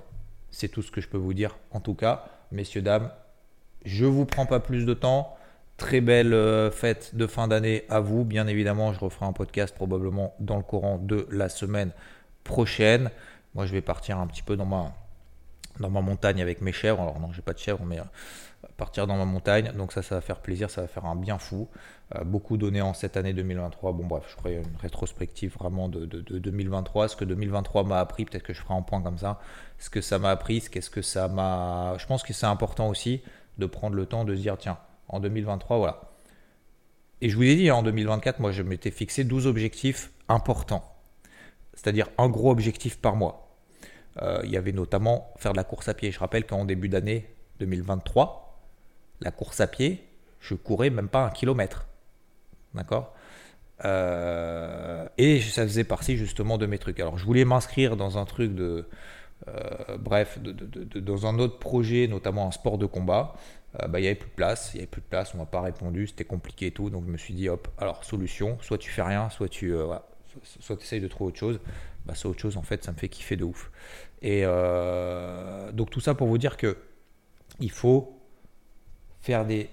C'est 0.51 0.69
tout 0.69 0.83
ce 0.83 0.91
que 0.91 1.01
je 1.01 1.09
peux 1.09 1.19
vous 1.19 1.35
dire. 1.35 1.59
En 1.71 1.81
tout 1.81 1.95
cas, 1.95 2.27
messieurs, 2.51 2.83
dames, 2.83 3.11
je 3.85 4.05
vous 4.05 4.27
prends 4.27 4.47
pas 4.47 4.61
plus 4.61 4.85
de 4.85 4.95
temps. 4.95 5.37
Très 5.81 6.03
belle 6.03 6.35
euh, 6.35 6.71
fête 6.71 7.15
de 7.15 7.27
fin 7.27 7.49
d'année 7.49 7.85
à 7.89 8.01
vous. 8.01 8.27
Bien 8.27 8.47
évidemment, 8.47 8.93
je 8.93 9.01
referai 9.01 9.25
un 9.25 9.33
podcast 9.33 9.75
probablement 9.75 10.35
dans 10.39 10.59
le 10.59 10.63
courant 10.63 10.99
de 10.99 11.27
la 11.31 11.49
semaine 11.49 11.93
prochaine. 12.45 13.11
Moi, 13.55 13.65
je 13.65 13.73
vais 13.73 13.81
partir 13.81 14.19
un 14.19 14.27
petit 14.27 14.43
peu 14.43 14.59
dans 14.59 14.67
ma, 14.67 14.93
dans 15.81 15.89
ma 15.89 16.03
montagne 16.03 16.43
avec 16.43 16.61
mes 16.61 16.73
chèvres. 16.73 17.01
Alors 17.01 17.19
non, 17.19 17.33
j'ai 17.33 17.41
pas 17.41 17.55
de 17.55 17.59
chèvres, 17.59 17.83
mais 17.87 17.99
euh, 17.99 18.05
partir 18.77 19.07
dans 19.07 19.17
ma 19.17 19.25
montagne. 19.25 19.73
Donc 19.75 19.93
ça, 19.93 20.03
ça 20.03 20.17
va 20.17 20.21
faire 20.21 20.41
plaisir, 20.41 20.69
ça 20.69 20.83
va 20.83 20.87
faire 20.87 21.07
un 21.07 21.17
bien 21.17 21.39
fou. 21.39 21.67
Euh, 22.15 22.25
beaucoup 22.25 22.59
donné 22.59 22.83
en 22.83 22.93
cette 22.93 23.17
année 23.17 23.33
2023. 23.33 23.93
Bon 23.93 24.05
bref, 24.05 24.25
je 24.29 24.35
ferai 24.35 24.57
une 24.57 24.77
rétrospective 24.83 25.55
vraiment 25.55 25.89
de, 25.89 26.05
2023. 26.05 27.09
Ce 27.09 27.17
que 27.17 27.25
2023 27.25 27.85
m'a 27.85 28.01
appris, 28.01 28.27
peut-être 28.27 28.43
que 28.43 28.53
je 28.53 28.61
ferai 28.61 28.75
un 28.75 28.83
point 28.83 29.01
comme 29.01 29.17
ça. 29.17 29.41
Ce 29.79 29.89
que 29.89 30.03
ça 30.03 30.19
m'a 30.19 30.31
appris, 30.31 30.61
ce 30.61 30.69
qu'est-ce 30.69 30.91
que 30.91 31.01
ça 31.01 31.27
m'a... 31.27 31.95
Je 31.97 32.05
pense 32.05 32.23
que 32.23 32.35
c'est 32.35 32.45
important 32.45 32.91
aussi 32.91 33.23
de 33.57 33.65
prendre 33.65 33.97
le 33.97 34.05
temps 34.05 34.25
de 34.25 34.37
se 34.37 34.43
dire, 34.43 34.59
tiens, 34.59 34.77
en 35.11 35.21
2023, 35.21 35.79
voilà. 35.79 36.01
Et 37.21 37.29
je 37.29 37.37
vous 37.37 37.43
ai 37.43 37.55
dit, 37.55 37.71
en 37.71 37.83
2024, 37.83 38.41
moi, 38.41 38.51
je 38.51 38.63
m'étais 38.63 38.91
fixé 38.91 39.25
12 39.25 39.47
objectifs 39.47 40.11
importants. 40.29 40.85
C'est-à-dire 41.75 42.09
un 42.19 42.29
gros 42.29 42.51
objectif 42.51 42.99
par 42.99 43.17
mois. 43.17 43.51
Euh, 44.23 44.41
il 44.45 44.51
y 44.51 44.57
avait 44.57 44.73
notamment 44.73 45.33
faire 45.37 45.53
de 45.53 45.57
la 45.57 45.65
course 45.65 45.89
à 45.89 45.95
pied. 45.95 46.11
Je 46.11 46.19
rappelle 46.19 46.47
qu'en 46.47 46.65
début 46.65 46.89
d'année 46.89 47.29
2023, 47.61 48.59
la 49.21 49.31
course 49.31 49.61
à 49.61 49.67
pied, 49.67 50.05
je 50.41 50.55
courais 50.55 50.91
même 50.91 51.09
pas 51.09 51.25
un 51.25 51.31
kilomètre. 51.31 51.87
D'accord? 52.75 53.15
Euh, 53.85 55.07
Et 55.19 55.41
ça 55.41 55.63
faisait 55.63 55.85
partie 55.85 56.17
justement 56.17 56.59
de 56.59 56.67
mes 56.67 56.79
trucs. 56.79 57.01
Alors 57.01 57.19
je 57.19 57.25
voulais 57.25 57.45
m'inscrire 57.45 57.97
dans 57.97 58.19
un 58.19 58.25
truc 58.25 58.55
de... 58.55 58.87
Euh, 59.49 59.97
bref, 59.99 60.39
dans 60.39 61.27
un 61.27 61.39
autre 61.39 61.59
projet, 61.59 62.07
notamment 62.07 62.49
un 62.49 62.51
sport 62.51 62.77
de 62.77 62.85
combat. 62.85 63.35
Euh, 63.79 63.87
bah, 63.87 64.01
il 64.01 64.03
n'y 64.03 64.09
avait 64.09 64.17
plus 64.17 64.29
de 64.29 64.35
place, 64.35 64.71
il 64.75 64.79
n'y 64.79 64.81
avait 64.81 64.91
plus 64.91 65.01
de 65.01 65.07
place, 65.07 65.35
on 65.35 65.39
m'a 65.39 65.47
pas 65.47 65.61
répondu, 65.61 66.07
c'était 66.09 66.25
compliqué 66.25 66.67
et 66.67 66.71
tout, 66.73 66.91
donc 66.91 67.05
je 67.07 67.11
me 67.11 67.17
suis 67.17 67.35
dit 67.35 67.49
hop, 67.49 67.69
alors 67.79 68.05
solution, 68.05 68.59
soit 68.63 68.79
tu 68.79 68.91
fais 68.91 69.03
rien, 69.03 69.31
soit 69.31 69.49
tu 69.49 69.73
euh, 69.73 69.95
soit, 70.61 70.81
essayes 70.83 71.01
de 71.01 71.09
trouver 71.09 71.29
autre 71.29 71.39
chose. 71.39 71.61
Bah, 72.05 72.15
c'est 72.17 72.27
autre 72.27 72.41
chose 72.41 72.57
en 72.57 72.63
fait, 72.63 72.83
ça 72.83 72.93
me 72.93 72.97
fait 72.97 73.09
kiffer 73.09 73.37
de 73.37 73.45
ouf. 73.45 73.71
Et 74.23 74.43
euh, 74.45 75.71
donc 75.73 75.91
tout 75.91 76.01
ça 76.01 76.15
pour 76.15 76.27
vous 76.27 76.39
dire 76.39 76.57
que 76.57 76.77
il 77.61 77.71
faut 77.71 78.19
faire 79.21 79.47
des 79.47 79.71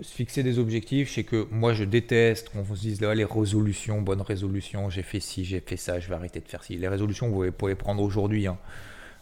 se 0.00 0.14
fixer 0.14 0.42
des 0.42 0.58
objectifs. 0.58 1.08
Je 1.10 1.14
sais 1.14 1.24
que 1.24 1.46
moi 1.50 1.74
je 1.74 1.84
déteste 1.84 2.48
qu'on 2.48 2.64
se 2.64 2.80
dise 2.80 3.00
là 3.00 3.14
les 3.14 3.24
résolutions, 3.24 4.00
bonnes 4.00 4.22
résolutions, 4.22 4.90
j'ai 4.90 5.02
fait 5.02 5.20
ci, 5.20 5.44
j'ai 5.44 5.60
fait 5.60 5.76
ça, 5.76 6.00
je 6.00 6.08
vais 6.08 6.14
arrêter 6.14 6.40
de 6.40 6.48
faire 6.48 6.64
ci. 6.64 6.76
Les 6.76 6.88
résolutions 6.88 7.28
vous 7.28 7.52
pouvez 7.52 7.74
prendre 7.74 8.02
aujourd'hui. 8.02 8.46
Hein. 8.46 8.58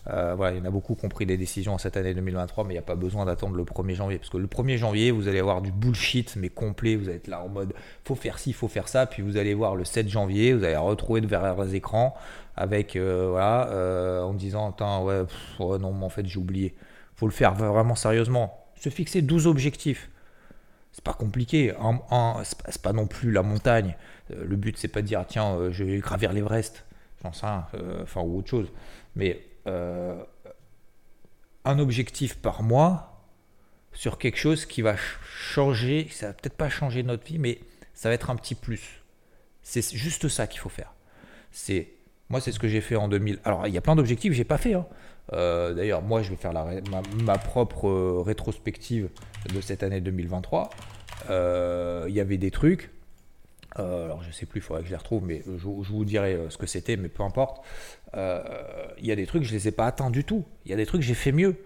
Euh, 0.08 0.34
voilà, 0.36 0.56
il 0.56 0.58
y 0.58 0.60
en 0.60 0.64
a 0.64 0.70
beaucoup 0.70 0.94
qui 0.94 1.04
ont 1.04 1.08
pris 1.08 1.26
des 1.26 1.36
décisions 1.36 1.78
cette 1.78 1.96
année 1.96 2.14
2023, 2.14 2.64
mais 2.64 2.70
il 2.70 2.76
n'y 2.76 2.78
a 2.78 2.82
pas 2.82 2.94
besoin 2.94 3.24
d'attendre 3.24 3.56
le 3.56 3.64
1er 3.64 3.94
janvier. 3.94 4.18
Parce 4.18 4.30
que 4.30 4.36
le 4.36 4.46
1er 4.46 4.76
janvier, 4.76 5.10
vous 5.10 5.26
allez 5.26 5.40
avoir 5.40 5.62
du 5.62 5.72
bullshit, 5.72 6.36
mais 6.36 6.48
complet. 6.48 6.96
Vous 6.96 7.08
allez 7.08 7.16
être 7.16 7.28
là 7.28 7.42
en 7.42 7.48
mode 7.48 7.74
faut 8.04 8.14
faire 8.14 8.38
ci, 8.38 8.52
faut 8.52 8.68
faire 8.68 8.88
ça. 8.88 9.06
Puis 9.06 9.22
vous 9.22 9.36
allez 9.36 9.54
voir 9.54 9.74
le 9.74 9.84
7 9.84 10.08
janvier, 10.08 10.52
vous 10.52 10.64
allez 10.64 10.76
retrouver 10.76 11.20
derrière 11.20 11.60
les 11.62 11.74
écrans 11.74 12.14
avec, 12.56 12.96
euh, 12.96 13.28
voilà, 13.30 13.68
euh, 13.68 14.22
en 14.22 14.32
disant 14.32 14.70
Attends, 14.70 15.04
ouais, 15.04 15.24
non, 15.78 15.92
mais 15.92 16.04
en 16.04 16.08
fait, 16.08 16.26
j'ai 16.26 16.38
oublié. 16.38 16.74
faut 17.16 17.26
le 17.26 17.32
faire 17.32 17.54
vraiment 17.54 17.96
sérieusement. 17.96 18.64
Se 18.76 18.90
fixer 18.90 19.22
12 19.22 19.46
objectifs. 19.46 20.10
C'est 20.92 21.04
pas 21.04 21.14
compliqué. 21.14 21.74
c'est 22.44 22.82
pas 22.82 22.92
non 22.92 23.06
plus 23.06 23.32
la 23.32 23.42
montagne. 23.42 23.96
le 24.30 24.56
but, 24.56 24.78
c'est 24.78 24.88
pas 24.88 25.02
de 25.02 25.06
dire 25.06 25.24
Tiens, 25.26 25.70
je 25.70 25.84
vais 25.84 25.98
gravir 25.98 26.32
l'Everest. 26.32 26.84
J'en 27.22 27.32
sais 27.32 27.46
rien. 27.46 27.66
Ou 28.16 28.38
autre 28.38 28.48
chose. 28.48 28.68
Mais 29.14 29.42
un 29.66 30.18
objectif 31.78 32.36
par 32.36 32.62
mois 32.62 33.24
sur 33.92 34.18
quelque 34.18 34.38
chose 34.38 34.66
qui 34.66 34.82
va 34.82 34.96
changer, 34.96 36.08
ça 36.10 36.28
va 36.28 36.32
peut-être 36.34 36.56
pas 36.56 36.68
changer 36.68 37.02
notre 37.02 37.24
vie, 37.24 37.38
mais 37.38 37.60
ça 37.94 38.08
va 38.08 38.14
être 38.14 38.30
un 38.30 38.36
petit 38.36 38.54
plus. 38.54 39.02
C'est 39.62 39.94
juste 39.94 40.28
ça 40.28 40.46
qu'il 40.46 40.60
faut 40.60 40.68
faire. 40.68 40.92
C'est 41.50 41.96
moi, 42.28 42.40
c'est 42.40 42.52
ce 42.52 42.58
que 42.58 42.68
j'ai 42.68 42.80
fait 42.80 42.96
en 42.96 43.08
2000. 43.08 43.38
Alors, 43.44 43.66
il 43.66 43.74
y 43.74 43.78
a 43.78 43.80
plein 43.80 43.94
d'objectifs 43.94 44.30
que 44.30 44.36
j'ai 44.36 44.44
pas 44.44 44.58
fait. 44.58 44.74
Hein. 44.74 44.86
Euh, 45.32 45.74
d'ailleurs, 45.74 46.02
moi, 46.02 46.22
je 46.22 46.30
vais 46.30 46.36
faire 46.36 46.52
la, 46.52 46.66
ma, 47.22 47.38
propre 47.38 47.88
euh, 47.88 48.20
rétrospective 48.20 49.08
de 49.54 49.60
cette 49.60 49.82
année 49.82 50.00
2023. 50.00 50.70
Il 51.28 52.14
y 52.14 52.20
avait 52.20 52.36
des 52.36 52.50
trucs. 52.50 52.90
alors, 53.76 54.22
je 54.22 54.32
sais 54.32 54.46
plus, 54.46 54.58
il 54.58 54.62
faudrait 54.62 54.82
que 54.82 54.88
je 54.88 54.92
les 54.92 54.98
retrouve, 54.98 55.24
mais 55.24 55.42
je 55.46 55.66
vous 55.66 56.04
dirai 56.04 56.38
ce 56.48 56.58
que 56.58 56.66
c'était, 56.66 56.96
mais 56.96 57.08
peu 57.08 57.22
importe. 57.22 57.64
Euh, 58.14 58.42
il 58.98 59.06
y 59.06 59.12
a 59.12 59.16
des 59.16 59.26
trucs, 59.26 59.42
je 59.42 59.52
les 59.52 59.68
ai 59.68 59.72
pas 59.72 59.86
atteints 59.86 60.10
du 60.10 60.24
tout. 60.24 60.44
Il 60.64 60.70
y 60.70 60.74
a 60.74 60.76
des 60.76 60.86
trucs, 60.86 61.02
j'ai 61.02 61.14
fait 61.14 61.32
mieux. 61.32 61.56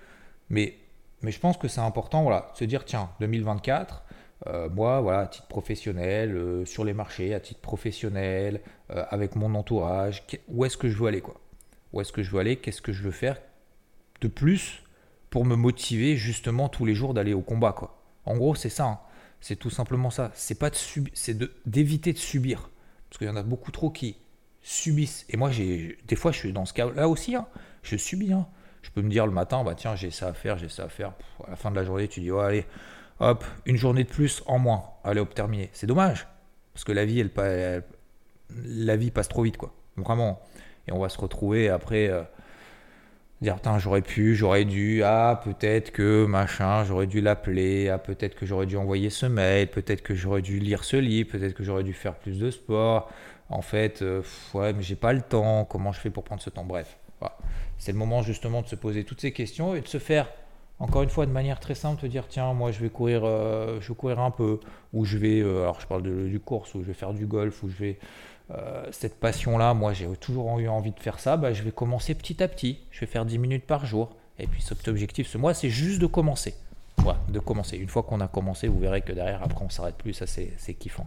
Mais, 0.49 0.75
mais 1.23 1.31
je 1.31 1.41
pense 1.41 1.57
que 1.57 1.69
c'est 1.69 1.81
important 1.81 2.23
voilà, 2.23 2.51
de 2.53 2.59
se 2.59 2.65
dire 2.65 2.85
tiens, 2.85 3.11
2024, 3.21 4.05
euh, 4.47 4.69
moi, 4.71 5.01
voilà, 5.01 5.21
à 5.21 5.27
titre 5.27 5.47
professionnel, 5.47 6.35
euh, 6.35 6.65
sur 6.65 6.85
les 6.85 6.95
marchés, 6.95 7.35
à 7.35 7.41
titre 7.41 7.61
professionnel, 7.61 8.61
avec 8.89 9.37
mon 9.37 9.55
entourage, 9.55 10.25
où 10.49 10.65
est-ce 10.65 10.77
que 10.77 10.89
je 10.89 10.97
veux 10.97 11.07
aller 11.07 11.21
quoi? 11.21 11.41
Où 11.93 12.01
est-ce 12.01 12.13
que 12.13 12.23
je 12.23 12.31
veux 12.31 12.41
aller? 12.41 12.57
Qu'est-ce 12.57 12.83
que 12.83 12.93
je 12.93 13.03
veux 13.03 13.13
faire 13.13 13.37
de 14.21 14.29
plus 14.29 14.83
pour 15.31 15.45
me 15.45 15.55
motiver 15.55 16.17
justement 16.17 16.69
tous 16.69 16.85
les 16.85 16.95
jours 16.95 17.15
d'aller 17.15 17.33
au 17.33 17.41
combat. 17.41 17.73
Quoi? 17.73 18.03
En 18.27 18.37
gros, 18.37 18.55
c'est 18.55 18.69
ça. 18.69 18.85
Hein. 18.85 18.99
C'est 19.41 19.57
tout 19.57 19.71
simplement 19.71 20.11
ça. 20.11 20.31
C'est 20.35 20.59
pas 20.59 20.71
de 20.71 20.77
c'est 21.15 21.39
d'éviter 21.67 22.13
de, 22.13 22.19
subir. 22.19 22.71
Parce 23.09 23.19
qu'il 23.19 23.27
y 23.27 23.31
en 23.31 23.37
a 23.37 23.43
beaucoup 23.43 23.71
trop 23.71 23.91
qui 23.91 24.17
subissent. 24.63 25.27
Et 25.29 25.37
moi, 25.37 25.51
j'ai 25.51 25.99
des 26.07 26.17
fois, 26.17 26.33
je 26.33 26.39
suis 26.39 26.53
dans 26.53 26.65
ce 26.65 26.73
cas-là 26.73 27.09
aussi. 27.09 27.35
Hein. 27.35 27.47
Je 27.83 27.97
subis. 27.97 28.33
Hein. 28.33 28.47
Je 28.83 28.91
peux 28.91 29.03
me 29.03 29.11
dire 29.11 29.27
le 29.27 29.33
matin, 29.33 29.63
bah 29.63 29.75
tiens, 29.75 29.95
j'ai 29.95 30.11
ça 30.11 30.29
à 30.29 30.33
faire, 30.33 30.59
j'ai 30.59 30.69
ça 30.69 30.85
à 30.85 30.89
faire. 30.89 31.13
à 31.47 31.51
la 31.51 31.57
fin 31.57 31.71
de 31.71 31.77
la 31.77 31.85
journée, 31.85 32.09
tu 32.09 32.21
dis, 32.21 32.31
oh, 32.31 32.39
allez, 32.39 32.65
hop, 33.21 33.45
une 33.67 33.77
journée 33.77 34.05
de 34.05 34.09
plus 34.09 34.43
en 34.47 34.59
moins. 34.59 34.85
Allez, 35.05 35.21
hop, 35.21 35.35
terminé. 35.35 35.71
C'est 35.73 35.87
dommage. 35.87 36.27
Parce 36.73 36.85
que 36.85 36.93
la 36.93 37.05
vie, 37.05 37.21
elle, 37.21 37.83
la 38.65 38.97
vie 38.97 39.11
passe 39.11 39.29
trop 39.29 39.43
vite, 39.43 39.57
quoi. 39.57 39.75
Vraiment. 39.97 40.41
Et 40.89 40.93
on 40.93 40.99
va 40.99 41.09
se 41.09 41.19
retrouver 41.19 41.69
après. 41.69 42.09
Euh, 42.09 42.23
dire 43.41 43.57
j'aurais 43.79 44.03
pu, 44.03 44.35
j'aurais 44.35 44.65
dû, 44.65 45.03
ah 45.03 45.41
peut-être 45.43 45.93
que 45.93 46.27
machin, 46.27 46.85
j'aurais 46.85 47.07
dû 47.07 47.21
l'appeler, 47.21 47.89
ah 47.89 47.99
peut-être 47.99 48.35
que 48.35 48.45
j'aurais 48.45 48.67
dû 48.67 48.77
envoyer 48.77 49.09
ce 49.09 49.27
mail, 49.27 49.69
peut-être 49.69 50.03
que 50.03 50.15
j'aurais 50.15 50.43
dû 50.43 50.59
lire 50.59 50.85
ce 50.85 50.97
livre, 50.97 51.31
peut-être 51.31 51.55
que 51.55 51.65
j'aurais 51.65 51.83
dû 51.83 51.95
faire 51.95 52.15
plus 52.15 52.39
de 52.39 52.51
sport. 52.51 53.11
En 53.51 53.63
fait, 53.63 54.01
euh, 54.03 54.23
ouais, 54.55 54.73
mais 54.73 54.83
j'ai 54.83 54.97
pas 54.97 55.13
le 55.13 55.23
temps. 55.23 55.65
Comment 55.65 55.93
je 55.93 56.01
fais 56.01 56.11
pour 56.11 56.25
prendre 56.25 56.41
ce 56.41 56.51
temps? 56.51 56.65
Bref, 56.65 56.97
c'est 57.79 57.93
le 57.93 57.99
moment 57.99 58.23
justement 58.23 58.63
de 58.63 58.69
se 58.69 58.77
poser 58.77 59.05
toutes 59.05 59.21
ces 59.21 59.33
questions 59.33 59.75
et 59.75 59.81
de 59.81 59.89
se 59.89 59.99
faire 59.99 60.29
encore 60.79 61.03
une 61.03 61.11
fois 61.11 61.27
de 61.27 61.31
manière 61.31 61.61
très 61.61 61.75
simple, 61.75 62.01
te 62.01 62.07
dire 62.07 62.27
tiens 62.27 62.55
moi 62.55 62.73
je 62.73 62.81
vais 62.81 62.89
courir, 62.89 63.23
euh, 63.25 63.81
je 63.81 63.89
vais 63.89 63.95
courir 63.95 64.21
un 64.21 64.31
peu, 64.31 64.61
ou 64.95 65.05
je 65.05 65.19
vais, 65.19 65.41
euh, 65.41 65.63
alors 65.63 65.79
je 65.81 65.87
parle 65.87 66.03
de, 66.03 66.27
du 66.27 66.41
course, 66.41 66.75
ou 66.75 66.81
je 66.81 66.87
vais 66.87 66.95
faire 66.95 67.13
du 67.13 67.27
golf, 67.27 67.63
ou 67.63 67.69
je 67.69 67.77
vais 67.77 67.99
cette 68.91 69.21
passion-là, 69.21 69.75
moi 69.75 69.93
j'ai 69.93 70.09
toujours 70.17 70.59
eu 70.59 70.67
envie 70.67 70.91
de 70.91 70.99
faire 70.99 71.21
ça, 71.21 71.37
bah, 71.37 71.53
je 71.53 71.63
vais 71.63 71.71
commencer 71.71 72.17
petit 72.17 72.43
à 72.43 72.49
petit. 72.49 72.81
Je 72.91 72.99
vais 72.99 73.07
faire 73.07 73.25
10 73.25 73.39
minutes 73.39 73.65
par 73.65 73.87
jour. 73.87 74.11
Et 74.41 74.49
puis 74.49 74.61
cet 74.61 74.89
objectif 74.89 75.29
ce 75.29 75.39
mois, 75.39 75.55
c'est 75.55 75.71
juste 75.71 76.01
de 76.01 76.07
commencer. 76.07 76.55
de 77.29 77.39
commencer. 77.39 77.77
Une 77.77 77.89
fois 77.89 78.03
qu'on 78.03 78.21
a 78.21 78.27
commencé, 78.27 78.67
vous 78.67 78.81
verrez 78.81 79.03
que 79.03 79.13
derrière, 79.13 79.41
après, 79.43 79.65
on 79.65 79.71
s'arrête 79.71 79.95
plus. 79.97 80.15
Ça, 80.15 80.27
c'est 80.27 80.75
kiffant. 80.75 81.07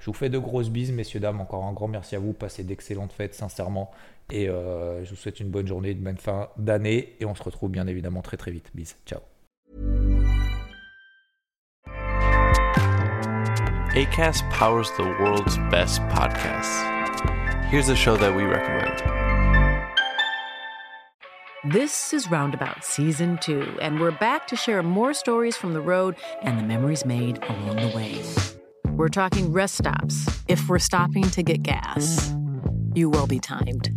Je 0.00 0.06
vous 0.06 0.14
fais 0.14 0.30
de 0.30 0.38
grosses 0.38 0.70
bises, 0.70 0.92
messieurs, 0.92 1.20
dames. 1.20 1.40
Encore 1.40 1.64
un 1.64 1.72
grand 1.72 1.88
merci 1.88 2.16
à 2.16 2.18
vous. 2.18 2.32
Passez 2.32 2.64
d'excellentes 2.64 3.12
fêtes, 3.12 3.34
sincèrement. 3.34 3.90
Et 4.30 4.48
euh, 4.48 5.04
je 5.04 5.10
vous 5.10 5.16
souhaite 5.16 5.40
une 5.40 5.50
bonne 5.50 5.66
journée, 5.66 5.90
une 5.90 6.00
bonne 6.00 6.16
fin 6.16 6.48
d'année. 6.56 7.16
Et 7.20 7.26
on 7.26 7.34
se 7.34 7.42
retrouve 7.42 7.70
bien 7.70 7.86
évidemment 7.86 8.22
très 8.22 8.38
très 8.38 8.50
vite. 8.50 8.70
Bis. 8.74 8.96
Ciao. 9.04 9.20
ACAST 13.94 14.44
powers 14.50 14.90
the 14.96 15.04
world's 15.20 15.58
best 15.70 16.00
podcasts. 16.08 16.82
Here's 17.70 17.90
a 17.90 17.96
show 17.96 18.16
that 18.16 18.34
we 18.34 18.44
recommend. 18.44 19.02
This 21.74 22.14
is 22.14 22.30
Roundabout 22.30 22.82
Season 22.82 23.36
2, 23.42 23.80
and 23.82 24.00
we're 24.00 24.12
back 24.12 24.46
to 24.46 24.56
share 24.56 24.82
more 24.82 25.12
stories 25.12 25.56
from 25.56 25.74
the 25.74 25.80
road 25.80 26.16
and 26.42 26.58
the 26.58 26.62
memories 26.62 27.04
made 27.04 27.38
along 27.42 27.76
the 27.76 27.92
way. 27.94 28.59
We're 29.00 29.08
talking 29.08 29.50
rest 29.50 29.76
stops 29.76 30.26
if 30.46 30.68
we're 30.68 30.78
stopping 30.78 31.22
to 31.22 31.42
get 31.42 31.62
gas. 31.62 32.34
You 32.94 33.08
will 33.08 33.26
be 33.26 33.40
timed. 33.40 33.88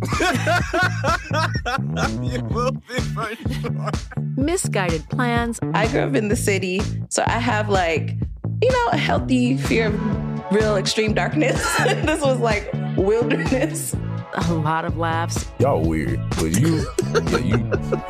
you 2.22 2.42
will 2.44 2.70
be 2.72 3.00
for 3.12 3.36
sure. 3.36 3.90
Misguided 4.38 5.06
plans. 5.10 5.60
I 5.74 5.88
grew 5.88 6.00
up 6.00 6.14
in 6.14 6.28
the 6.28 6.36
city, 6.36 6.80
so 7.10 7.22
I 7.26 7.38
have 7.38 7.68
like 7.68 8.16
you 8.62 8.70
know, 8.70 8.88
a 8.92 8.96
healthy 8.96 9.58
fear 9.58 9.88
of 9.88 10.50
real 10.50 10.76
extreme 10.76 11.12
darkness. 11.12 11.62
this 11.84 12.22
was 12.22 12.40
like 12.40 12.72
wilderness. 12.96 13.94
A 14.32 14.54
lot 14.54 14.86
of 14.86 14.96
laughs. 14.96 15.46
Y'all 15.58 15.86
weird, 15.86 16.18
but 16.30 16.58
you, 16.58 16.86
yeah, 17.12 17.38
you, 17.40 17.58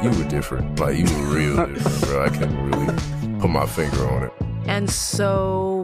you 0.01 0.17
were 0.17 0.29
different. 0.29 0.79
Like 0.79 0.97
you 0.97 1.07
were 1.07 1.35
real 1.35 1.67
different, 1.67 2.03
bro. 2.03 2.25
I 2.25 2.29
can't 2.29 2.73
really 2.73 3.41
put 3.41 3.51
my 3.51 3.67
finger 3.67 4.09
on 4.09 4.23
it. 4.23 4.33
And 4.67 4.89
so 4.89 5.84